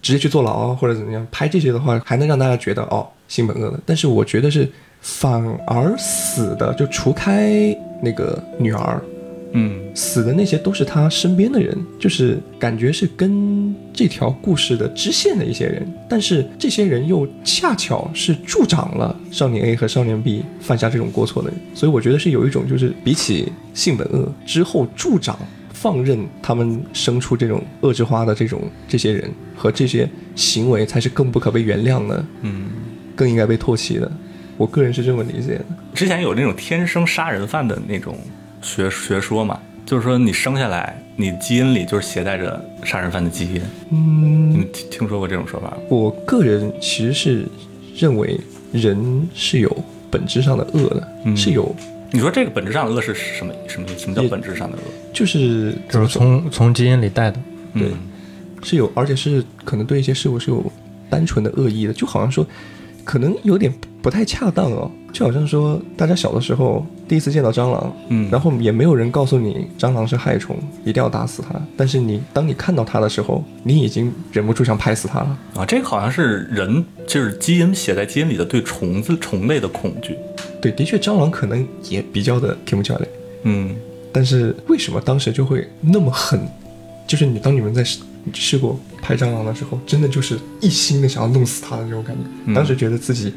[0.05, 3.81] 直接去坐牢啊或者怎么样，拍这些的话，还能让大家觉得哦，性本恶的。
[3.87, 9.01] 但是我觉得是反而死的，就除开那个女儿，
[9.53, 25.38] 嗯死的那些都是他身边的人，就是感觉是跟这条故事的支线的一些人，但是这些人又恰巧是助长了少年 A 和少年 B 犯下这种过错的人，所以我觉得是有一种就是比起性本恶之后助长。
[25.85, 32.70] 放任他们生出这种恶之花的这种这些人和这些行为，才是更不可被原谅的，嗯。
[33.16, 34.11] 更应该被唾弃的。
[34.57, 35.64] 我个人是这么理解的。
[35.94, 38.16] 之前有那种天生杀人犯的那种
[38.61, 43.62] 学学说嘛，就是说你生下来，你基因里就是携带着杀人犯的基因。
[43.92, 45.77] 嗯你听听说过这种说法吗？
[45.88, 47.47] 我个人其实是
[47.94, 48.40] 认为
[48.73, 49.70] 人是有
[50.11, 51.73] 本质上的恶的，嗯是有
[52.14, 54.83] 你说这个本质上的恶是什么什么什么叫本质上的恶？
[55.12, 57.40] 就是就是从从基因里带的。
[57.74, 57.92] 对嗯
[58.62, 60.64] 是有，而且是可能对一些事物是有
[61.11, 62.46] 单纯的恶意的，就好像说，
[63.03, 75.38] 可能有点不太恰当哦，就好像说大家小的时候第一次见到蟑螂，嗯，然后也没有人告诉你蟑螂是害虫，一定要打死它，但是你当你看到它的时候，你已经忍不住想拍死它了。
[75.57, 80.16] 啊，这个好像是人就是基因写在基因里的对虫子虫类的恐惧。
[80.64, 83.09] 对，的确蟑螂可能也比较的 k i m c h a
[83.42, 83.77] 嗯，
[84.11, 86.40] 但是为什么当时就会那么狠？
[87.07, 88.00] 就是你当你们在试
[88.33, 92.22] 试过拍蟑螂的时候，真的就是一心的想要弄死它的那种感觉。
[92.46, 93.35] 嗯当时觉得自己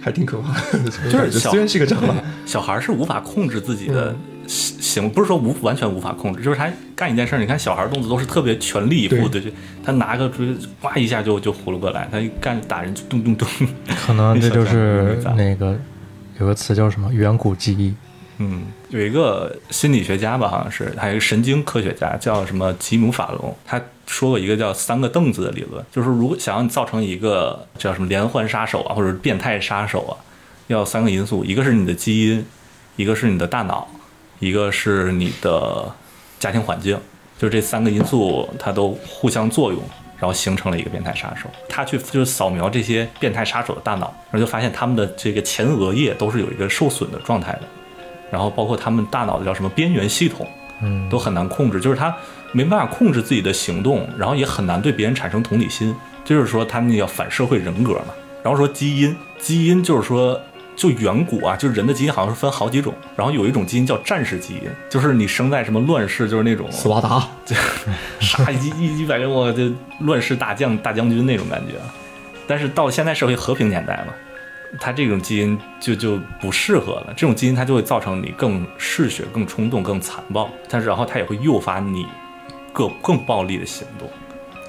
[0.00, 9.50] 还挺可怕的，就是小虽然是个蟑螂， 小孩是无法控制自己嗯的行行，不是说无完全无法控制，就是他干一件事儿，你看小孩动作都是特别全力以赴的，就
[9.84, 13.48] 他拿个锥呱一下就就糊了过来，他一干打人就咚咚咚。
[14.06, 15.76] 可能这就是那个
[16.40, 17.94] 有个词叫什么远古记忆，
[18.38, 30.16] 嗯，有一个心理学家吧，好像是还有一个神经科学家叫什么吉姆法隆，他说过一个叫三个凳子的理论，就是如果想要你造成一个叫什么连环杀手啊，或者变态杀手啊，
[30.68, 32.44] 要三个因素，一个是你的基因，
[32.96, 33.86] 一个是你的大脑，
[34.38, 35.94] 一个是你的
[36.38, 36.98] 家庭环境，
[37.38, 39.82] 就这三个因素它都互相作用。
[40.20, 47.62] 然后形成了一个变态杀手，他去就是扫描这些变态杀手的大脑，然后就发现他们的这个前额叶都是有一个受损的状态的，
[48.30, 50.46] 然后包括他们大脑的叫什么边缘系统，
[50.82, 52.14] 嗯，都很难控制，就是他
[52.52, 58.14] 没办法控制自己的行动，然后也很难对别人产生同理心，就是说他们叫反社会人格嘛。
[58.42, 60.40] 然后说基因，基因就是说
[60.80, 67.22] 就远古啊，就是人的基因好像是分好几种，然后有一种基因叫战士基因，就是你生在什么乱世，就是那种斯巴达，
[68.18, 71.74] 杀一一一百个我就乱世大将大将军那种感觉，
[72.46, 74.14] 但是到了现在社会和平年代嘛，
[74.80, 82.06] 他这种基因就就不适合了，这种基因它就会造成你更嗜血、更冲动、更残暴，但是然后它也会诱发你
[82.72, 84.08] 更更暴力的行动。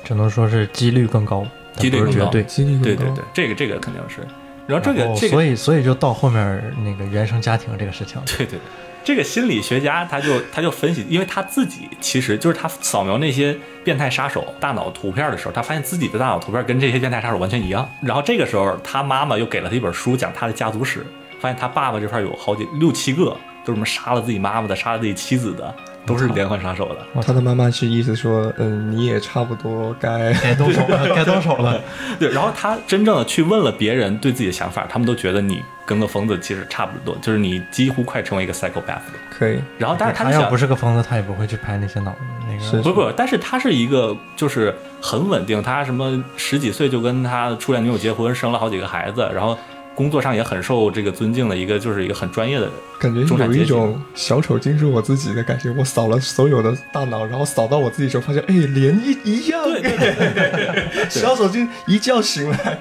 [0.03, 1.47] 只能说是几率更高，
[1.77, 2.43] 几率更高对。
[2.43, 4.27] 几率更高对对对，这个这个肯定是。
[4.67, 8.59] 然后这个这个所以所以就到后面那个原生家庭这个事情了，对对对，
[9.03, 17.89] 这个心理学家他就他就分析，因为他自己其实就是他扫描那些变态杀手大脑图片的时候，他发现自己的大脑图片跟这些变态杀手完全一样。
[18.01, 21.05] 然后这个时候，他妈妈又给了他一本书，讲他的家族史，
[21.39, 27.21] 发现他爸爸这块有好几六七个，都是什么杀了自己妈妈的，杀了自己妻子的，都是连环杀手的。
[27.21, 31.79] 他的妈妈是意思说，嗯，你也差不多该该动手了， 该动手了。
[32.19, 39.13] 对，然后他真正的去问了别人对自己的想法，他们都觉得你跟个疯子其实差不多，就是你几乎快成为一个 psychopath 了。
[39.29, 39.59] 可以。
[39.77, 42.15] 然后，但是他他要不是个疯子，他也不会去拍那些脑
[42.47, 42.59] 那个。
[42.63, 49.57] 是不不，但是他是一个就是很稳定，他什么十几岁就跟他初恋女友结婚，生了好几个孩子，然后
[50.01, 52.67] 工作上也很受这个尊敬的一个，就是一个很专业的。
[52.99, 55.69] 感觉有一种小丑竟是我自己的感觉。
[55.77, 59.63] 我扫了所有的大脑，然后扫到我自己时候，发现哎，连一一样。
[59.63, 62.79] 对对对 小丑竟一觉醒来，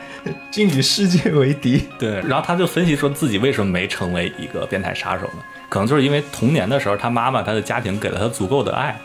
[0.51, 1.85] 竟与世界为敌。
[1.99, 5.43] 对，然后他就分析说自己为什么没成为一个变态杀手呢？
[5.69, 8.99] 可能就是因为童年的时候，他妈妈他的家庭给了他足够的爱，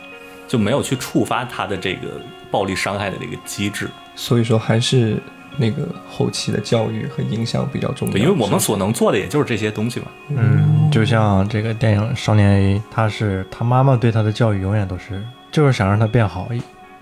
[0.48, 2.08] 就没有去触发他的这个
[2.50, 3.90] 暴力伤害的这个机制。
[4.16, 5.18] 所以说，还是
[5.58, 8.14] 那个后期的教育和影响比较重要。
[8.14, 10.08] 对，因为我们所能做的也就是这些东西嘛。
[10.30, 16.50] 嗯，就像这个电影《少年 A》，他是他妈妈对他的教育永远都是，就是想让他变好，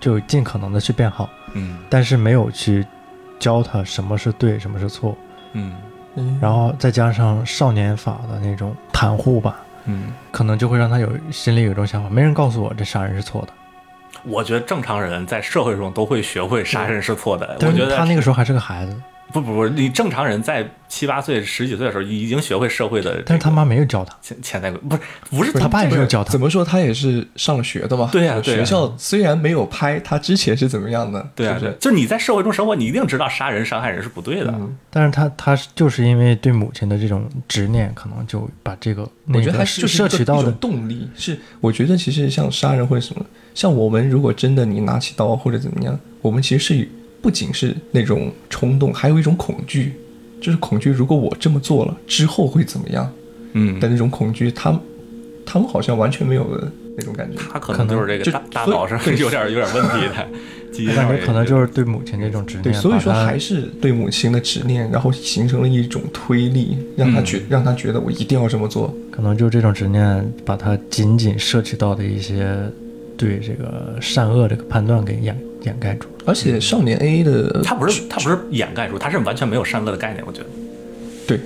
[0.00, 2.86] 就尽可能的去变好，嗯但是没有去
[3.38, 5.16] 教他什么是对，什么是错。
[5.52, 5.74] 嗯
[6.16, 13.48] 嗯然后再加上少年法的那种袒护吧，嗯，可能就会让他有心里有一种想法，没人告诉我这杀人是错的。
[14.24, 17.56] 我觉得正常人在社会中都会学会杀人是错的。
[17.60, 18.96] 我觉得他那个时候还是个孩子，
[19.34, 26.40] 不不不，你正常人在七八岁、十几岁的时候已经学会社会的，但是他妈没有教他，潜潜在规不是不是他爸也没有教他怎。
[26.40, 28.08] 么说，他也是上了学的嘛。
[28.12, 31.78] 对呀学校虽然没有拍他之前是怎么样的，对啊，对是是？
[31.80, 34.54] 就是你在社会中生活，你一定知道杀人、伤害人是不对的。
[34.56, 41.08] 嗯，但是他他就是因为对母亲的这种执念，可能就把这个我觉得还是就摄取到的，动力。
[41.16, 46.88] 是，我觉得其实像杀人或者什么，像我们如果真的你拿起刀或者怎么样，我们其实是
[47.24, 49.94] 不仅是那种冲动，还有一种恐惧，
[50.42, 53.10] 就是恐惧如果我这么做了之后会怎么样
[53.54, 54.50] 嗯的那种恐惧。
[54.50, 54.78] 他们
[55.46, 57.38] 他们好像完全没有的那种感觉。
[57.50, 68.94] 他可能就是这个就大大脑上对有点有点问题的， 我感觉可能就是对母亲这种执念，对，所以说还是对母亲的执念，然后形成了一种推力，让他觉、让他觉得我一定要这么做。
[69.10, 72.54] 可能就是这种执念，把他仅仅涉及到的一些
[73.16, 75.34] 对这个善恶这个判断给掩
[75.64, 76.08] 掩盖住。
[76.24, 80.24] 而且少年 A 的他不是他不是掩盖住，他是完全没有善恶的概念。
[80.26, 80.46] 我觉得
[81.26, 81.40] 对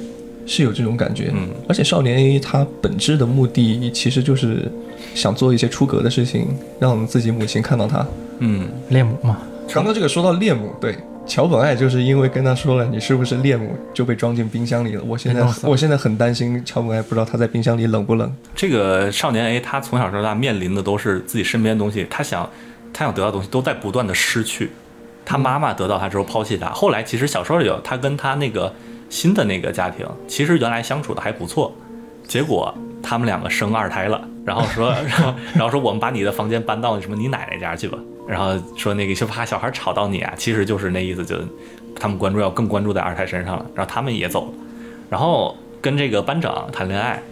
[0.47, 1.31] 是有这种感觉。
[1.35, 4.71] 嗯，而且少年 A 他本质的目的其实就是
[5.15, 6.47] 想做一些出格的事情，
[6.79, 8.07] 让自己母亲看到他。
[8.39, 9.39] 嗯，恋母嘛，
[9.73, 10.95] 刚刚这个说到恋母，对。
[11.27, 15.05] 桥本爱就是因为跟他说了你是不是恋母，就被装进冰箱里了。
[15.05, 18.33] 我现在我现在很担心桥本爱不知道他在冰箱里冷不冷。
[18.55, 22.49] 这个少年 A 他从小到大面临的都是自己身边的东西，他想
[22.93, 24.71] 他想得到的东西都在不断的失去。
[25.25, 28.73] 他妈妈得到他之后抛弃他，后来其实小说里有他跟他那个
[29.11, 31.71] 新的那个家庭，其实原来相处的还不错，
[32.27, 41.37] 结果他们两个生二胎了，然后说，然 后然后说我们把你的房间搬到什么你奶奶家去吧，然后说那个就怕小孩吵到你啊，其实就是那意思，就
[41.95, 44.53] 他们关注要更关注在二胎身上了，然后他们也走了，
[45.11, 47.23] 然后跟这个班长谈恋爱。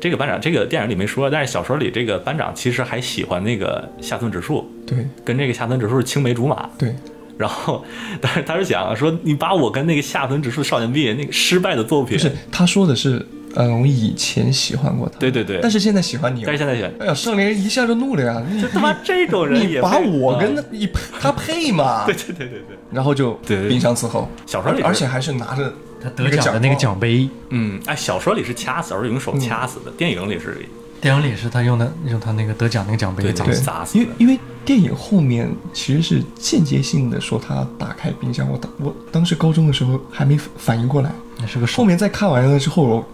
[0.00, 6.68] 这个班长，这个电影里没说，但是小说里这个班长其实还喜欢那个下村直树，对跟这个下村直树是青梅竹马。
[6.78, 6.94] 对，
[7.36, 7.84] 然后，
[8.20, 13.24] 但是他是讲说，你把我跟那个下村指数少年毕业那个失败的作品，不是他说的是，
[13.56, 16.42] 嗯，我以前喜欢过他，对对对，但是现在喜欢你。
[16.44, 18.42] 但是现在喜欢，哎呀，少年一下就怒了呀！
[18.48, 20.88] 你就他妈这种人你把我跟啊他你
[21.20, 22.04] 他配吗？
[22.06, 30.58] 对对对对对，然后就对对冰箱伺候，小说里而且还是拿着他得奖的那个奖杯，嗯，哎，小说里是掐死，小说里用手掐死的，电影里是
[31.04, 33.60] 电影里是他用的用他那个得奖那个奖杯砸死。
[33.60, 43.04] 砸死的因为因为电影后面其实是间接性的说他打开冰箱，我当我当时高中的时候还没反应过来，那是个后，面再看完了之后，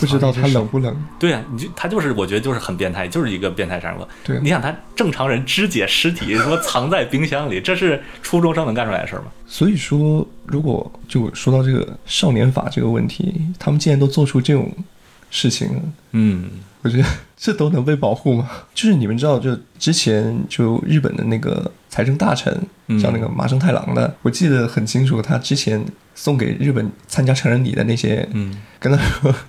[0.00, 0.92] 不知道他冷不冷。
[1.16, 4.08] 对呀、你就他就是，我觉得就是很变态，就是一个变态杀人魔。
[4.24, 9.26] 对你想他正常人肢解尸体，说藏在冰箱里，这是 初中生能干出来的事儿吗？
[9.46, 14.68] 所以说，如果就说到这个少年法这个问题，他们既然都做出这种
[15.30, 16.50] 事情，嗯
[16.84, 17.04] 我觉得
[17.36, 18.48] 这都能被保护吗？
[18.72, 29.34] 就是你们知道，就之前就日本的那个财政大臣，嗯叫那个麻生太郎的，我记得很清楚，他之前送给日本参加成人礼的那些，嗯，跟他说。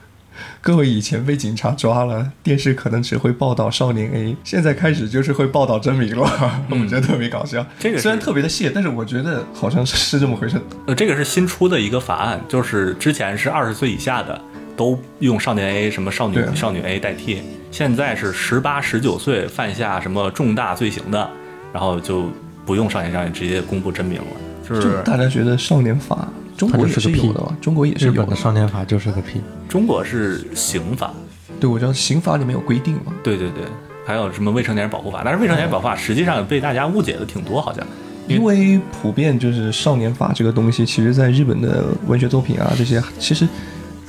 [0.59, 6.29] 各位以前被警察抓了，电视可能只会报道少年 A，现在开始就是会报道真名了，
[6.69, 7.61] 我觉得特别搞笑。
[7.61, 10.59] 嗯这个虽然特别的谢，但是我觉得好像是是这么回事。
[10.87, 14.41] 呃，这个是新出的一个法案，就是之前是二十岁以下的
[14.75, 21.29] 都用少年 A 什么少女少女 A 代替，现在是十八十九岁犯下什么重大罪行的，
[21.73, 22.29] 然后就
[22.65, 24.27] 不用少年少女直接公布真名了，
[24.67, 27.55] 就就是大家觉得少年法，中国也是个屁有的吧？
[27.61, 29.41] 中国也是有日本的少年法就是个屁。
[29.69, 31.13] 中国是刑法，
[31.59, 33.13] 对，我知道刑法里面有规定嘛。
[33.23, 33.63] 对对对，
[34.05, 37.85] 还有什么未成年人保护法，但是未成年人保护法实际上被大家误解的挺多，好像。
[38.27, 43.47] 因为普遍就是少年法这个东西，其实在日本的文学作品啊这些，其实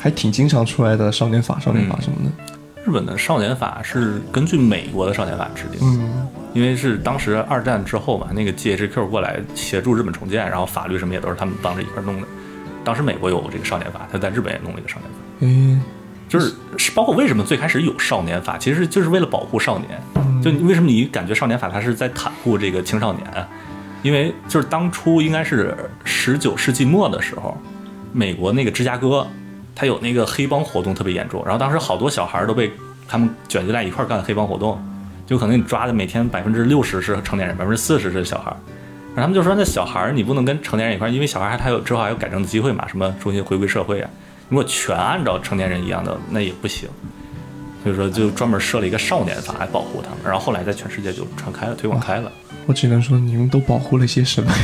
[0.06, 2.30] 还挺经常出来的少年法、少年法什么的。
[2.84, 12.28] 日本的少年法是根据美国的少年法制定，嗯，因为是当时二战之后嘛，那个 GHQ 过来协助日本重建，然后法律什么也都是他们帮着一块儿弄的。
[12.84, 15.82] 当时美国有这个少年法，他在日本也弄了一个少年法，嗯，
[16.28, 20.00] 就是是包括为什么最开始有少年法，其实就是为了保护少年。
[20.40, 23.48] 就为什么你感觉少年法它是在袒护这个青少年啊？
[24.04, 27.60] 因为就是当初应该是十九世纪末的时候，
[28.12, 29.26] 美国那个芝加哥，
[29.76, 32.72] 它有那个黑帮活动特别严重，然后当时好多小孩儿都被
[33.06, 34.82] 他们卷进来一块儿干黑帮活动，
[35.26, 38.56] 就可能你抓的每天百分之六十是成年人，百分之四十是小孩儿。
[39.14, 44.10] 然后他们就说，那小孩儿你不能跟成年人一块儿，因为小孩儿他有之后还有改正的机会嘛，什么重新回归社会啊。
[44.48, 46.88] 如果全按照成年人一样的，那也不行。
[47.82, 52.32] 所以说，就专门设了一个少年法来保护他们，然后后来在全世界就传开了，推广开了。
[52.66, 54.56] 我只能说你们都保护了些什么呀？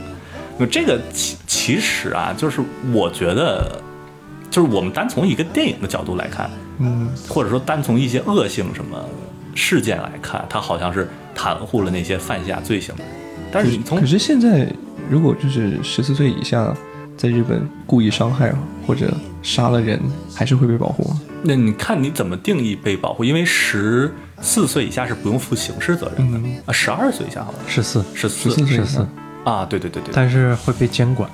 [0.58, 2.60] 那这个其其实啊，就是
[2.92, 3.80] 我觉得，
[4.58, 8.98] 就是我们单从一个电影的角度来看，嗯，或者说单从一些恶性什么
[9.54, 13.12] 事件来看，他好像是袒护了那些犯下罪行的人。
[13.52, 14.68] 但是你从可是现在
[15.08, 16.74] 如果就是十四岁以下
[17.16, 18.52] 在日本故意伤害
[18.84, 20.00] 或者杀了人，
[20.34, 21.20] 还是会被保护吗？
[21.44, 23.22] 那你看你怎么定义被保护？
[23.22, 29.08] 因为十四岁以下是不用负刑事责任的、嗯啊，十二岁以下好像十四，十四14岁以下十四，
[29.44, 31.30] 啊，对对对对，但是会被监管。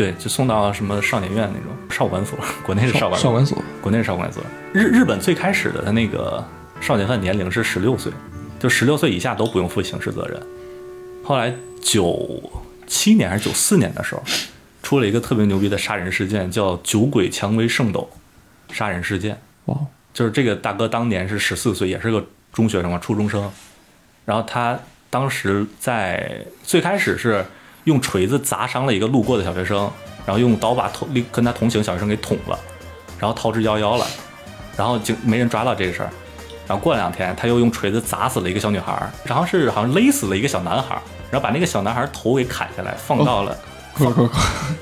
[0.00, 4.42] 对，就送到什么少年院那种少管所， 国内是少管少管所，国内是少管所。
[4.72, 6.42] 日日本最开始的他那个
[6.80, 8.10] 少年犯年龄是十六岁，
[8.58, 10.40] 就十六岁以下都不用负刑事责任。
[11.22, 12.42] 后来九
[12.86, 14.22] 七年还是九四年的时候，
[14.82, 18.08] 出了一个特别牛逼的杀人事件，叫酒鬼蔷薇圣斗
[18.72, 19.38] 杀人事件。
[19.66, 19.76] 哇，
[20.14, 22.24] 就是这个大哥当年是十四岁，也是个
[22.54, 23.52] 中学生嘛，初中生。
[24.24, 27.44] 然后他当时在最开始是
[27.84, 29.90] 用锤子砸伤了一个路过的小学生，
[30.26, 32.58] 然后用刀把同跟他同行小学生给捅了，
[33.18, 34.06] 然后逃之夭夭了。
[34.76, 36.08] 然后就没人抓到这个事儿。
[36.66, 43.54] 然后过了两天，他又用锤子砸死了一个小女孩儿，然后是好像勒死了一个小男孩儿，然后把那个小男孩儿头给砍下来，放到了、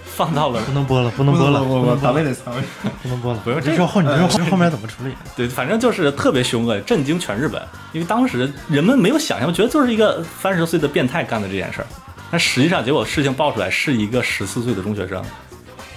[0.05, 2.55] 放到了不能播了，不能播了，不能播了，得藏。
[3.03, 3.41] 不能播了。
[3.43, 5.13] 不用你说后，你说后后面怎么处理？
[5.35, 7.61] 对，反正就是特别凶恶，震惊全日本。
[7.93, 11.87] 因为当时人们没有想象，觉得就是一个三十岁的变态干的这件事儿，
[12.31, 15.23] 但实际上结果事情爆出来是一个十四岁的中学生。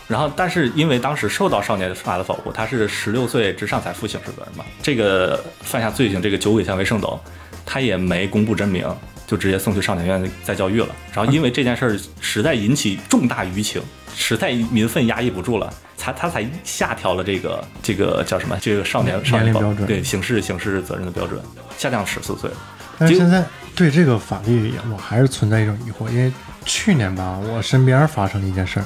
[0.07, 4.65] 然后，但是因为当时受到少年法的保护，他是十六岁之上才负刑事责任嘛。
[4.81, 7.17] 这个犯下罪行，这个酒鬼相为圣斗，
[7.65, 8.85] 他也没公布真名，
[9.25, 10.89] 就直接送去少年院再教育了。
[11.13, 13.81] 然后因为这件事儿实在引起重大舆情，
[14.13, 21.41] 实在民愤压抑不住了，才他才下调了这个这个叫什么这个少年少年保标准对刑事刑事责任的标准，
[21.77, 22.49] 下降十四岁。
[22.49, 22.55] 就
[22.99, 26.31] 但是现在对这个法律，我还是存在一种疑惑，因为
[26.65, 28.85] 去年吧，我身边发生了一件事儿，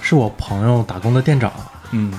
[0.00, 1.52] 是我朋友打工的店长，
[1.90, 2.12] 嗯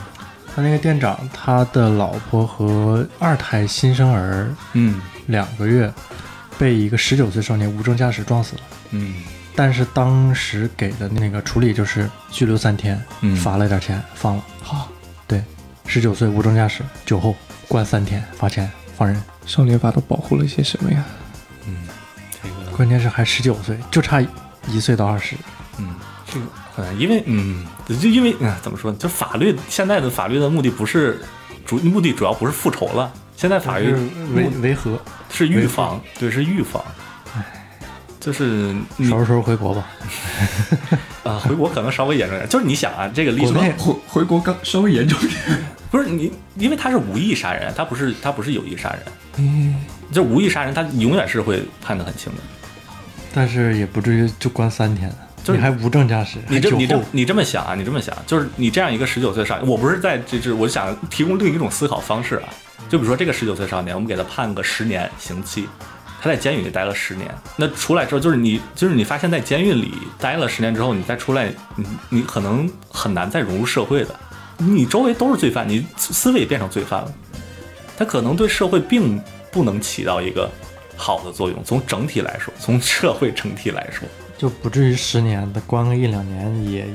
[0.53, 5.93] 他那个店长他的老婆和二胎新生儿嗯两个月，
[6.57, 8.61] 被一个十九岁少年无证驾驶撞死了。
[8.91, 9.23] 嗯
[9.55, 14.43] 但是当时给的那个处理就是拘留三天，嗯罚了点钱，放了。
[14.61, 14.89] 好，
[15.27, 15.43] 对，
[15.85, 17.35] 十九岁无证驾驶，酒后
[17.67, 19.21] 关三天，罚钱，放人。
[19.45, 21.03] 少年法都保护了些什么呀？
[22.79, 24.25] 这个关键是还十九岁，就差
[24.67, 25.35] 一岁到二十。
[25.79, 26.45] 嗯，这个
[26.77, 28.97] 嗯，因为嗯，就因为嗯，怎么说呢？
[28.97, 31.21] 就法律现在的法律的目的不是
[31.65, 33.91] 主目的主要不是复仇了，现在法律
[34.33, 34.97] 维目维和，
[35.29, 36.81] 是预防，对，是预防。
[38.17, 39.85] 就是你什么时候回国吧？
[41.23, 42.47] 啊，回国可能稍微严重点。
[42.47, 45.41] 就是你想啊，这个李什么国内回回国刚稍微严重一点。
[45.91, 48.99] 不是你，因为他是无意杀人，他不是他不是有意杀人，
[49.37, 49.75] 嗯，
[50.13, 52.41] 就无意杀人，他永远是会判得很轻的。
[53.33, 55.11] 但是也不至于就关三天，
[55.43, 57.75] 就是你还无证驾驶，你这你这，你这么想啊？
[57.75, 62.49] 你这么想，就是你这样一个十九岁少年，我不是在这这，我想提供另一种思考方式啊。
[62.89, 65.67] 就比如说这个十九岁少年，我们给他判个十年刑期，
[66.21, 74.19] 他在监狱里待了十年，那出来之后，就是你就是你发现在监狱里待了十年之后，你再出来，你你可能很难再融入社会的，
[74.57, 77.13] 你周围都是罪犯，你思维也变成罪犯了，
[77.95, 79.21] 他可能对社会并
[79.51, 80.49] 不能起到一个
[80.99, 81.63] 好的作用。
[81.63, 84.07] 从整体来说，从社会整体来说。
[84.37, 86.87] 就不至于十年的，关个一两年也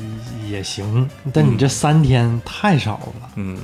[0.49, 1.09] 也行。
[1.33, 3.31] 但你这三天太少了。
[3.37, 3.59] 嗯，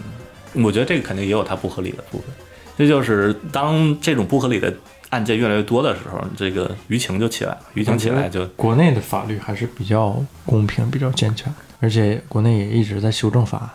[0.53, 2.27] 我觉得这个肯定也有它不合理的部分。
[2.77, 4.75] 这就是当这种不合理的
[5.09, 13.71] 案件越来越多的时候，这个舆情就起来了，舆情起来就国内的法律还是比较公平、比较健全，而且国内也一直在修正法案，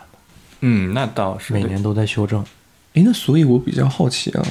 [0.60, 2.44] 嗯，那倒是每年都在修正。
[2.94, 4.46] 诶，那所以我比较好奇啊，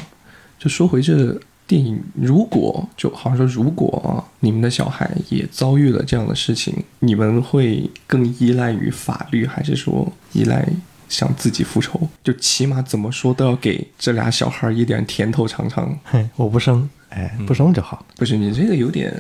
[0.60, 10.68] 就说回这电影，如果就好像说，如果啊，你们的小孩也遭遇了这样的事情，你们会更依赖于法律，还是说依赖
[11.10, 12.08] 想自己复仇？
[12.24, 15.98] 就起码怎么说都要给这俩小孩一点甜头尝尝。
[16.04, 18.06] 嘿，我不生，哎，不生就好。
[18.16, 19.12] 不是你这个有点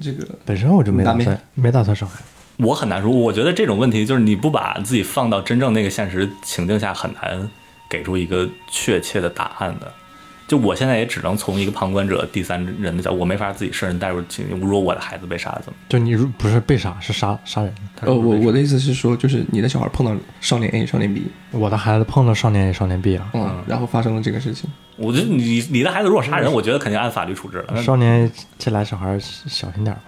[0.00, 2.24] 这个，本身我就没打算，没打算生孩子。
[2.56, 3.10] 我很难说。
[3.10, 7.48] 我觉得这种问题就是你不把自己放到真正那个现实情境下，很难
[7.88, 9.92] 给出一个确切的答案的。
[10.46, 14.58] 就我现在也只能从一个旁观者、第三人的角度，我没法自己设身带入情境。
[14.60, 15.78] 如果我的孩子被杀了怎么？
[15.88, 17.74] 就你如不是被杀，是杀杀人。
[18.02, 27.82] 呃，我我的意思是说，就是你的小孩碰到少年 A、少年 B，我的孩子碰到少年 A、少年 B 啊，嗯，然后发生了这个事情，我觉得你你的孩子如果杀人，我觉得肯定按法律处置了。
[27.82, 30.02] 少年这俩小孩小心点吧。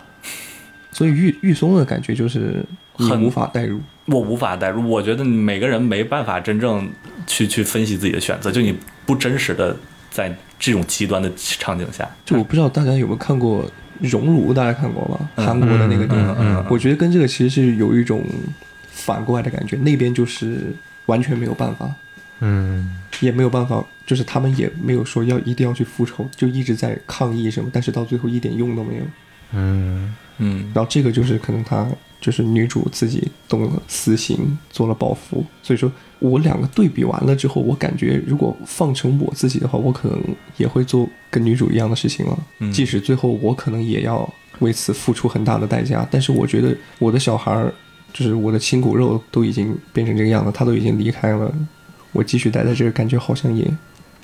[0.92, 2.64] 所以玉玉松的感觉就是
[2.94, 3.80] 很无法代入。
[4.06, 6.90] 我无法代入，我觉得每个人没办法真正
[7.26, 8.74] 去去分析自己的选择，就你
[9.04, 9.76] 不真实的
[10.10, 13.64] 在这种极端的场景下，就我不知道大家有没有看过
[14.00, 15.30] 《熔炉》，大家看过吗？
[15.36, 18.24] 嗯韩国的那个电影，嗯嗯嗯我觉得跟这个其实是有一种
[18.90, 20.74] 反过来的感觉，那边就是
[21.06, 21.94] 完全没有办法，
[22.40, 29.02] 嗯，也没有办法，就是他们也没有说要一定要去复仇，就一直在抗议什么，但是到最后一点用都没有。
[29.52, 31.86] 嗯，嗯然后这个就是可能她
[32.20, 40.20] 就是女主自己动了私刑，做了报复，所以说我两个对比完了之后，我感觉如果放成我自己的话，我可能
[40.56, 47.72] 也会做跟女主一样的事情了，嗯即使最后我可能也要为此付出很大的代价，但是我觉得我的小孩儿，
[48.12, 51.54] 就是我的亲骨肉都已经变成这个样子，他都已经离开了，
[52.12, 53.64] 我继续待在这儿，感觉好像也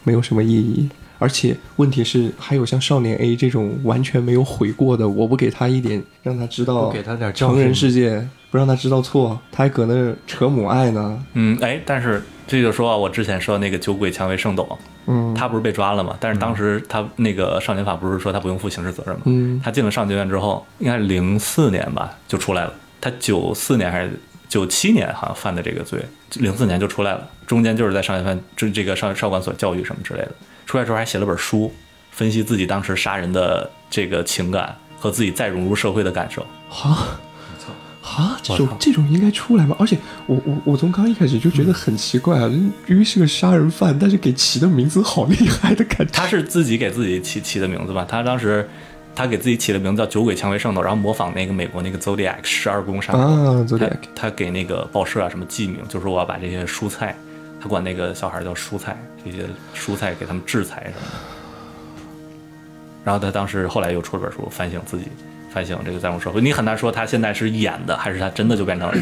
[0.02, 0.88] 没有什么意义。
[1.18, 11.24] 而且问题是，还有像少年 A 这种完全没有悔过的，我不给他一点让他知道不给他点教成人世界，不让他知道错，他还搁那扯母爱呢。
[11.34, 16.16] 嗯，哎，但是这就说啊我之前说那个酒鬼蔷薇圣斗，嗯，他不是被抓了吗？
[16.20, 19.22] 但是当时他那个少年法不是说他不用负刑事责任吗？
[19.26, 22.74] 嗯他进了少年院之后，应该是零四年吧就出来了。
[23.00, 26.04] 他九四年还是九七年好像犯的这个罪，
[26.34, 27.28] 零四年就出来了。
[27.46, 30.32] 中间就是在少年犯这这个少少管所教育什么之类的。
[30.66, 31.72] 出来之后还写了本书，
[32.10, 36.46] 分析自己当时杀人的这个情感和自己再融入社会的感受。
[36.68, 37.18] 哈，
[38.02, 39.74] 啊，这种这种应该出来吗？
[39.78, 39.96] 而且
[40.26, 42.48] 我我我从刚一开始就觉得很奇怪啊，
[42.86, 46.12] 因为是个杀人犯，但是给起的名字好厉害的感觉。
[46.12, 48.04] 他是自己给自己起起的名字吧？
[48.08, 48.68] 他当时
[49.14, 53.18] 他给自己起的名字叫“酒鬼蔷薇圣斗”，然后模仿那个美国那个 Zodiac 十二宫杀手。
[53.18, 57.16] 啊他，Zodiac 他给那个报社啊什么记名，就说我要把这些蔬菜，
[57.64, 58.94] 他管那个小孩叫蔬菜，
[59.24, 61.18] 这些蔬菜给他们制裁什么的。
[63.02, 65.06] 然后他当时后来又出了本书，反省自己，
[65.50, 66.42] 反省这个在我们社会。
[66.42, 68.92] 你很难说他现在是演的，还是他真的就变成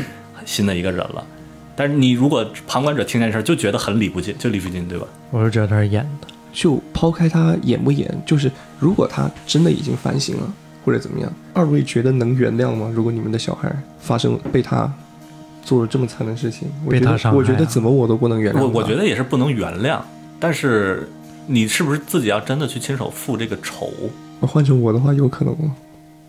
[0.44, 1.26] 新的一个人了。
[1.74, 5.08] 但是你如果旁观者听见这事儿，就觉得很理不尽，就理不尽，对吧？
[5.32, 8.48] 我是觉得他是演的，就抛开他演不演，就是
[8.78, 10.52] 如果他真的已经反省了，
[10.84, 12.88] 或者怎么样，二位觉得能原谅吗？
[12.94, 14.88] 如果你们的小孩发生被他
[15.62, 18.60] 做了这么惨的事情，我觉得被他伤害啊我觉得怎么我都不能原谅。
[18.60, 20.00] 我我觉得也是不能原谅，
[20.38, 21.08] 但是
[21.46, 23.90] 你是不是自己要真的去亲手付这个仇？
[24.40, 25.74] 我换成我的话，有可能吗，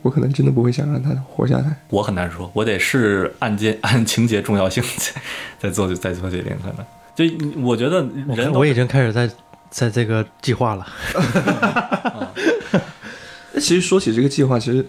[0.03, 1.75] 我可能真的不会想让他活下来。
[1.89, 5.21] 我很难说，我得是案件按情节重要性再
[5.59, 7.25] 再做再做决定，可能就
[7.61, 9.29] 我觉得人都看我已经开始在
[9.69, 10.86] 在这个计划了。
[13.53, 14.86] 那 其实说起这个计划，其实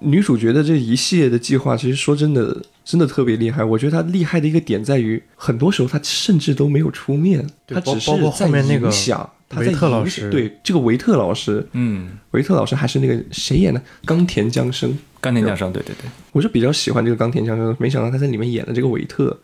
[0.00, 3.62] 女主角的这一系列的计划，其实说真的，真的特别厉害。
[3.62, 9.30] 我觉得她厉害的一个点在于，很多时候她甚至都没有出面，她只是包包括后面那个在影响。
[9.48, 10.30] 她在维特老师。
[10.30, 13.82] 对这个维特老师，嗯，维特老师还是那个谁演的？
[14.04, 19.36] 冈田将生，冈田将生，对对对，我是比较喜欢这个冈田将生，没想到他在里面演的这个维特，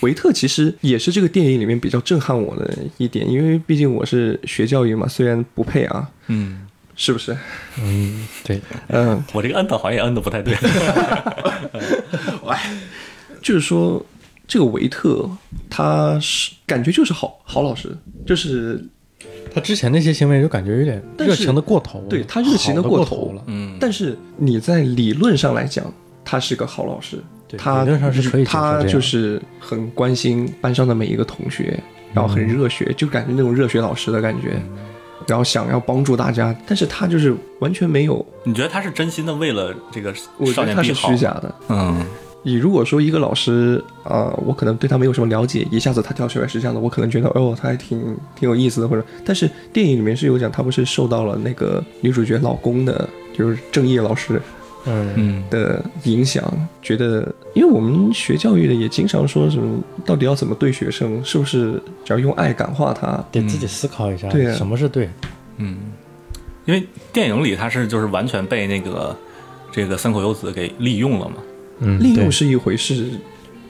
[0.00, 6.66] 维特其实也是这个电影里面比较震撼我的一点，因为毕竟我是学教育嘛，虽然不配啊，嗯，
[7.00, 7.34] 是不是？
[7.82, 10.54] 嗯，对，嗯，我这个摁的好像也摁的不太对，
[13.40, 14.04] 就是说
[14.46, 15.26] 这个维特
[15.70, 17.96] 他是感觉就是好好老师，
[18.26, 18.84] 就是
[19.54, 23.42] 他之前那些行为就感觉有点热情的过头了，对他热情的过头头了。
[23.46, 25.90] 嗯，但是你在理论上来讲，
[26.22, 27.18] 他是个好老师，
[27.56, 28.88] 他理论上是可以接受他这样。
[28.88, 31.82] 就是很关心班上的每一个同学，
[32.12, 34.60] 然后很热血，就感觉那种热血老师的感觉，
[35.26, 40.14] 然后想要帮助大家，但是他就是完全没有，你觉得他是真心的为了这个
[40.54, 41.16] 少年他是虚？
[41.16, 41.54] 假的。
[41.68, 42.02] 嗯，
[42.42, 54.40] 你如果说一个老师啊、呃我可能对他没有什么了解，一下子他跳出来是这样的，我可能觉得哦，他还挺挺有意思的，或者，但是电影里面是有讲他不是受到了那个女主角老公的，就是正义老师
[54.86, 56.42] 嗯，嗯，的影响，
[56.80, 61.72] 觉得，因为我们学教育的也经常说什么，到底要怎么对学生，是不是
[62.04, 63.22] 只要用爱感化他？
[63.30, 65.08] 得自己思考一下，对啊什么是对。
[65.58, 65.76] 嗯，
[66.64, 69.14] 因为电影里他是就是完全被那个
[69.70, 71.34] 这个三口优子给利用了嘛，
[71.98, 73.06] 利用是一回事，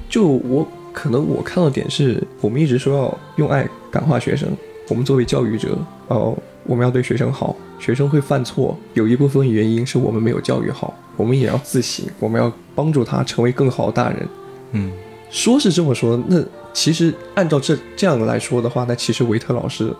[0.09, 4.49] 就我可能我看到点是，我们一直说要用爱感化学生，
[4.89, 6.37] 我们作为教育者，哦，
[6.71, 14.29] 我们要对学生好，学生会犯错，有一部分原因是我们没有教育好，我们也要自省，我们要帮助他成为更好的大人。
[14.71, 14.93] 嗯，
[15.33, 16.41] 说是这么说，那
[16.73, 19.93] 其实按照这这样来说的话，那其实维特老师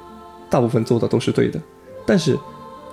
[0.49, 1.61] 大部分做的都是对的，
[2.07, 2.39] 但是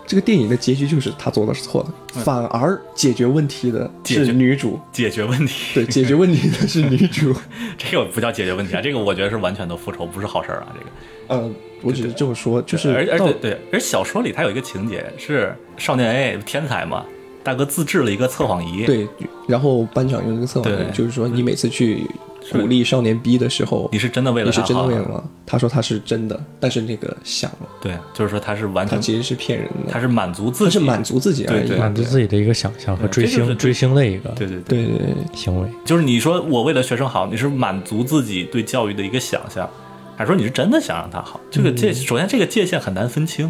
[0.08, 7.32] 这个电影的结局就是他做的是错的，嗯反而解决问题的是女主，解决问题，对，解决问题的是女主。
[7.78, 10.88] 这个不叫解决问题啊，这个我觉得是完全的复仇，不是好事儿啊，这个。
[11.28, 11.50] 呃，
[11.82, 17.06] 我只是这么说，就是而而到且对，而小说里它有一个情节是少年 A 天才嘛，
[17.44, 19.08] 大哥自制了一个测谎仪，，对，
[19.48, 22.04] 然后班长用这个测谎仪对，就是说你每次去
[22.52, 25.24] 鼓励少年 B 的时候你，是真的为了你是真的他好为了吗？
[25.46, 35.16] 他说他是真的，但是那个想了，对，就是说他是完全，他其实是骗人的，他是满足自己，他是满足自己而已，对对满足自己的一个想象和追星追星的一个对对对，对对对。
[35.36, 35.70] 行为。
[35.84, 39.70] 就是你说我为了学生好，你是满足自己对教育的一个想象，
[40.18, 41.40] 还是说你是真的想让他好？
[41.52, 43.50] 这个界首先这个界限很难分清，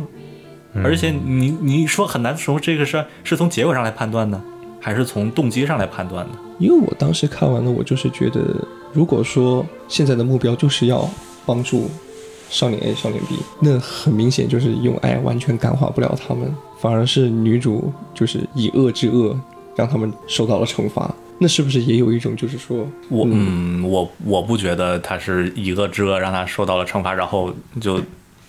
[0.83, 4.43] 而且你你说很难从这个事儿是从结果上来判断呢，
[4.81, 6.33] 还是从动机上来判断呢？
[6.59, 8.41] 因为我当时看完了，我就是觉得，
[8.91, 11.09] 如果说现在的目标就是要
[11.45, 11.89] 帮助
[12.49, 19.39] 少年 A、少年 B，那很明显就是用爱完全感化不了他们，反而是女主就是以恶制恶，
[19.77, 21.13] 让他们受到了惩罚。
[21.39, 28.01] 那是不是也有一种就是说，我嗯，我我不觉得他是一恶之恶，让他受到了惩罚，然后就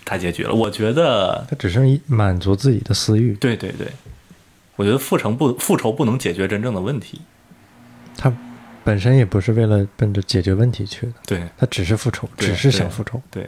[0.07, 0.55] 他解决了。
[0.55, 3.87] 我觉得，他只是一满足自己的私欲，对对对，
[4.77, 7.21] 我觉得复仇不复仇不能解决真正的问题。
[8.17, 8.33] 他
[8.83, 13.21] 本身也不是为了奔着解决问题去的，对他只是复仇，只是想复仇。
[13.31, 13.47] 对，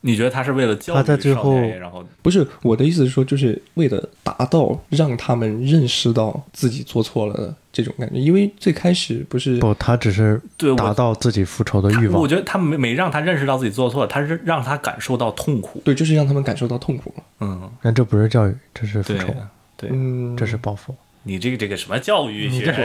[0.00, 12.20] 你觉得他是为了教育他在最后少年然后不是我的意思是说，就是为了达到让他们认识到自己做错了的这种感觉，因为最开始不是不，他只是对达到自己复仇的欲望。
[12.20, 15.80] 我觉得他没没让他认识到自己做错了，他是让他感受到痛苦。
[15.84, 17.24] 对，就是让他们感受到痛苦了。
[17.40, 19.34] 嗯，那这不是教育，这是复对仇，
[19.76, 20.94] 对，嗯，这是报复。
[21.26, 22.56] 你这个这个什么教育学？
[22.56, 22.78] 你这是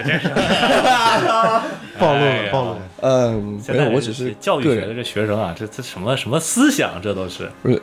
[2.00, 2.80] 暴露了，暴露了。
[3.02, 7.50] 嗯，没有，我只是教育学的这学生啊，这这什么什么思想，这都是。
[7.62, 7.82] 不是，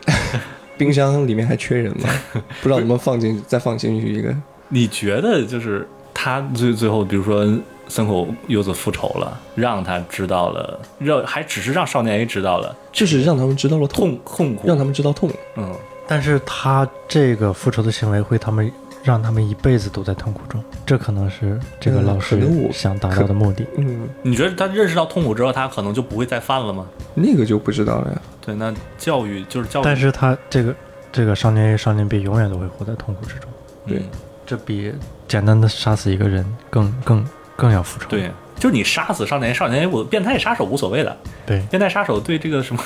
[0.78, 2.08] 冰箱里面还缺人吗？
[2.62, 4.34] 不知道能不能放进去再放进去一个。
[4.68, 7.46] 你觉得就是他最最后，比如说
[7.86, 15.30] 森口柚子复仇了，让他知道了，让还只是让少年 A 知道了就是让他们知道了痛，痛痛苦，让他们知道痛。
[15.56, 15.70] 嗯，
[16.08, 18.72] 但是他这个复仇的行为会他们
[19.06, 22.42] 让他们一辈子都在痛苦中，这可能是这个嗯老师
[22.72, 23.64] 想达到的目的。
[23.78, 26.84] 嗯，你觉得他认识到痛苦之后，他可能就不会再犯了吗？
[27.14, 28.20] 那个就不知道了呀。
[28.44, 30.74] 对，那教育就是教育，但是他这个
[31.12, 33.48] 这个少年 A 少年 B 永远都会活在痛苦之中，
[33.86, 33.98] 对。
[33.98, 34.04] 嗯
[34.48, 34.92] 这比
[35.26, 38.06] 简单的杀死一个人更更更要复仇。
[38.08, 38.30] 对，
[38.60, 42.80] 就是你杀死少年 A，少年 A，我变态杀手无所谓的，对，变态杀手对这个什么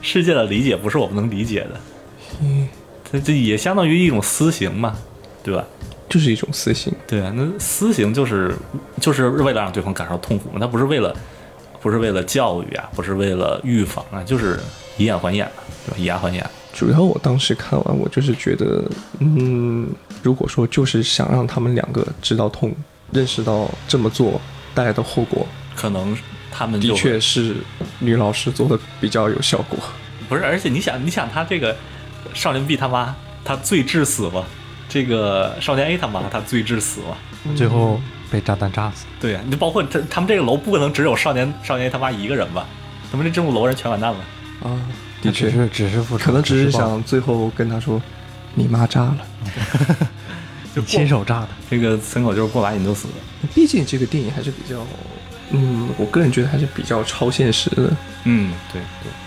[0.00, 1.70] 世界的理解不是我们能理解的，
[2.40, 2.68] 嗯，
[3.10, 4.96] 这这也相当于一种私刑嘛，
[5.42, 5.64] 对吧？
[6.08, 6.92] 就是一种私刑。
[7.06, 8.54] 对啊，那私刑就是
[9.00, 11.14] 就是为了让对方感受痛苦嘛，他不是为了
[11.80, 14.58] 不是为了教育啊，不是为了预防啊，就是
[14.96, 15.96] 以眼还眼嘛，对吧？
[15.98, 16.50] 以牙还牙。
[16.72, 18.84] 主要我当时看完，我就是觉得，
[19.18, 19.88] 嗯，
[20.22, 22.72] 如果说就是想让他们两个知道痛，
[23.12, 24.40] 认识到这么做
[24.74, 26.16] 带来的后果，可能
[26.50, 27.56] 他们的确是
[27.98, 29.78] 女老师做的比较有效果。
[30.28, 31.76] 不是，而且你想，你想他这个
[32.34, 34.44] 少年 B 他妈，他罪致死吗？
[34.90, 37.16] 这个少年 A 他妈，他罪致死嘛？
[37.56, 37.98] 最后
[38.30, 39.06] 被炸弹炸死。
[39.18, 42.66] 对呀、你就包括他他们这个楼不可能只有少年少年 A 他妈一个人吧？
[43.10, 44.18] 他们这整栋楼人全完蛋了。
[44.62, 44.78] 啊，
[45.22, 48.02] 的确只，是只是复仇，可能只是想最后跟他说，
[48.54, 49.18] 你妈炸了。
[50.74, 51.48] 就亲手炸的。
[51.68, 53.14] 这个森口就是过把瘾就死了。
[53.54, 54.86] 毕竟这个电影还是比较，
[55.50, 57.90] 嗯，我个人觉得还是比较超现实的。
[58.24, 58.80] 嗯，对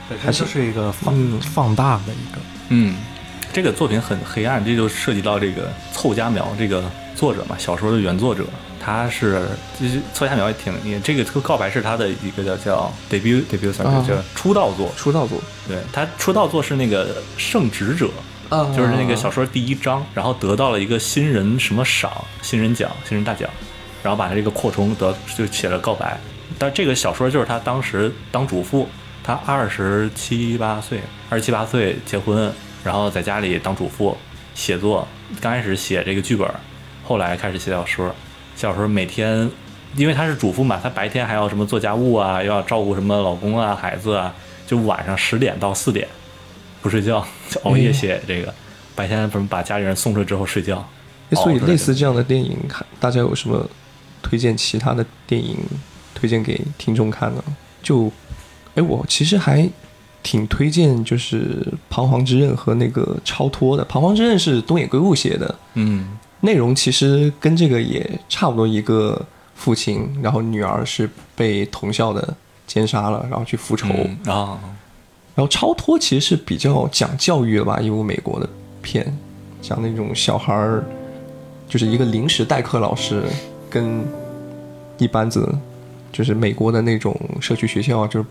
[0.07, 2.95] 对，还就是一个放、嗯放大的一个，嗯，
[3.53, 6.83] 这个作品很黑暗，这就涉及到这个凑佳苗这个
[7.15, 8.43] 作者嘛，小说的原作者，
[8.83, 9.43] 他是
[9.79, 18.09] 就是凑佳苗也挺也这个这个告白是他的一个叫叫 debut debut 算啊是叫出道作，出道作对他出道作是那个圣职者，
[18.49, 23.47] 啊就是那个小说第一章，然后得到了一个新人什么赏，新人奖，新人大奖，
[24.01, 26.19] 然后把他这个扩充得就写了告白。
[26.57, 28.89] 但这个小说就是他当时当主妇，
[29.23, 30.99] 他二十七八岁，
[31.29, 32.51] 二十七八岁结婚，
[32.83, 34.17] 然后在家里当主妇
[34.53, 35.07] 写作。
[35.41, 36.47] 刚开始写这个剧本，
[37.03, 38.07] 后来开始写小说。
[38.55, 39.49] 写小说每天，
[39.95, 44.33] 因为她是主妇嘛，她白天还要什么做家务啊，又要照顾什么老公啊、孩子啊，
[44.67, 46.07] 就晚上十点到四点
[46.81, 48.53] 不睡觉，就熬夜写这个。
[48.95, 50.87] 白天什么把家里人送出来之后睡觉。
[51.31, 53.67] 所以类似这样的电影，看大家有什么
[54.21, 55.57] 推荐其他的电影
[56.13, 57.43] 推荐给听众看呢？
[57.81, 58.11] 就，
[58.75, 59.67] 哎，我其实还
[60.23, 63.83] 挺推荐，就是《彷徨之刃》和那个《超脱》的。
[63.87, 69.23] 《彷徨之刃》是东野圭吾写的，嗯内容其实跟这个也差不多，一个
[69.55, 73.87] 父亲，然后女儿是被同校的奸杀了，然后去复仇。
[73.89, 74.59] 嗯啊，
[75.35, 78.49] 然后《超脱》其实是比较讲教育的吧，一部美国的
[78.81, 79.17] 片，
[79.61, 80.83] 讲那种小孩儿，
[81.67, 83.23] 就是一个临时代课老师
[83.69, 84.05] 跟
[84.97, 85.47] 一班子，
[86.11, 88.25] 就是美国的那种社区学校啊，就是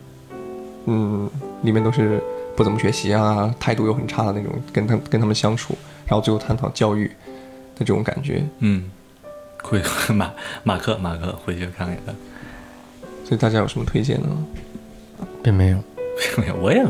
[0.85, 1.31] 嗯，
[1.63, 2.23] 里面都是
[2.57, 8.43] 不怎么学习啊，态度又很差的那种，跟他跟他们相处，然后最后探讨教育的这种感觉。
[8.59, 8.91] 嗯，
[9.63, 9.83] 会
[10.15, 10.33] 马
[10.63, 12.15] 马克马克回去看一看。
[13.25, 14.29] 所以大家有什么推荐呢？
[15.43, 15.79] 并没有。
[16.37, 16.85] 并没有我也，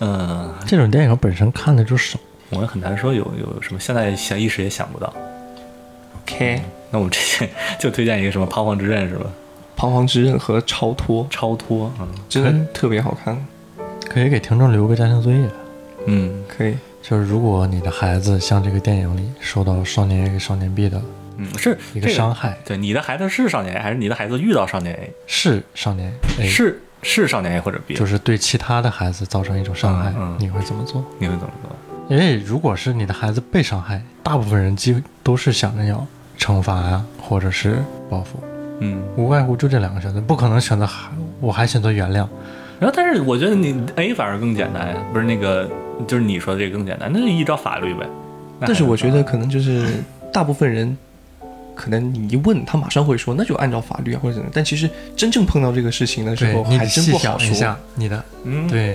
[0.00, 2.18] 嗯、这种电影本身看的就少，
[2.50, 5.12] 我也很难说有有什么，现在想一时也想不到。
[6.22, 7.48] OK，那我们之前
[7.78, 9.26] 就推荐一个什么《彷徨之刃》是吧？
[9.76, 13.36] 彷徨之刃和超脱超脱，嗯真的特别好看，
[14.12, 15.48] 可以给听众留个家庭作业，
[16.06, 16.76] 嗯可以。
[17.00, 21.00] 就是如果你的孩子像这个电影里受到少年 A 少年 B 的
[21.38, 25.10] 嗯，是一个伤害，对，你的孩子是少年 A 还是你的孩子遇到少年 A？
[25.26, 27.94] 是少年 A，是是少年 A 或者 B？
[27.94, 31.02] 就是对其他的孩子造成一种伤害，嗯嗯你会怎么做？
[31.18, 31.74] 你会怎么做？
[32.08, 36.06] 因为如果是你的孩子被伤害，大部分人几乎都是想着要
[36.38, 38.38] 惩罚呀，或者是报复，
[38.80, 41.10] 嗯，无外乎就这两个选择，不可能选择还
[41.40, 42.28] 我还选择原谅。
[42.82, 45.70] 然后但是我觉得你 A 反而更简单呀，不是那个
[46.08, 48.04] 就是你说的这个更简单，那就依照法律呗。
[48.58, 49.86] 但是我觉得可能就是
[50.32, 50.98] 大部分人，
[51.76, 57.46] 可能你一问他马上会说那就按照法律啊或者怎么，但其实真正碰到这个事情的时候，你还真细不好说。
[57.46, 58.92] 想一下，你的嗯，对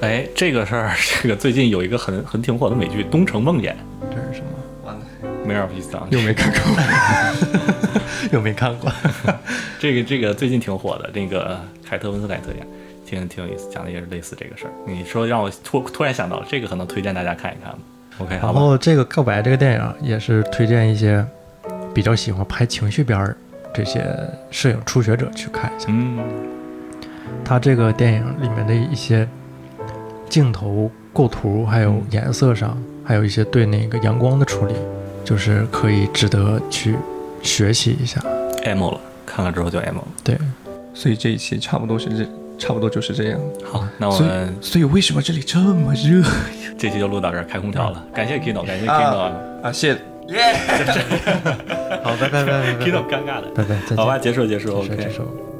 [0.00, 3.70] 哎，这个事儿， 这个最近有一个很很挺火的美剧《东城梦魇》，
[4.08, 4.46] 这是什么？
[4.84, 5.00] 完了，
[5.44, 6.82] 梅尔皮斯当又没看过，
[8.30, 8.92] 又没看过。
[9.80, 12.66] 这个这个最近挺火的，那个凯特温斯莱特演，
[13.06, 14.70] 挺挺有意思，讲的也是类似这个事儿。
[14.84, 17.78] 你说让我突突然想到这个，可能推荐大家看一看吧。
[18.18, 21.24] OK，好，然后这个告白这个电影也是推荐一些
[21.94, 23.36] 比较喜欢拍情绪片儿
[23.72, 24.04] 这些
[24.50, 25.86] 摄影初学者去看一下。
[25.88, 26.18] 嗯
[27.44, 29.28] 他这个电影里面的一些
[30.28, 34.74] 镜头构图，还有颜色上，还有一些对那个阳光的处理，
[35.24, 36.96] 就是可以值得去
[37.42, 38.20] 学习一下。
[38.64, 40.08] ，emo 了，看了之后就 emo 了。
[40.24, 40.36] 对，
[40.92, 42.28] 所以这一期差不多是这，
[42.58, 43.40] 差不多就是这样。
[43.64, 46.22] 好，那我所以们所以为什么这里这么热
[46.78, 48.04] 这期就录到这儿，开空调了。
[48.12, 49.72] 感谢 Kino，感谢啊 Kino，Kino 啊？
[49.72, 49.94] 谢
[52.02, 53.48] 好，拜拜拜拜，Kino，尴尬的。
[53.54, 55.10] 拜拜，好吧，结束结束结束，OK 结。
[55.10, 55.55] 束。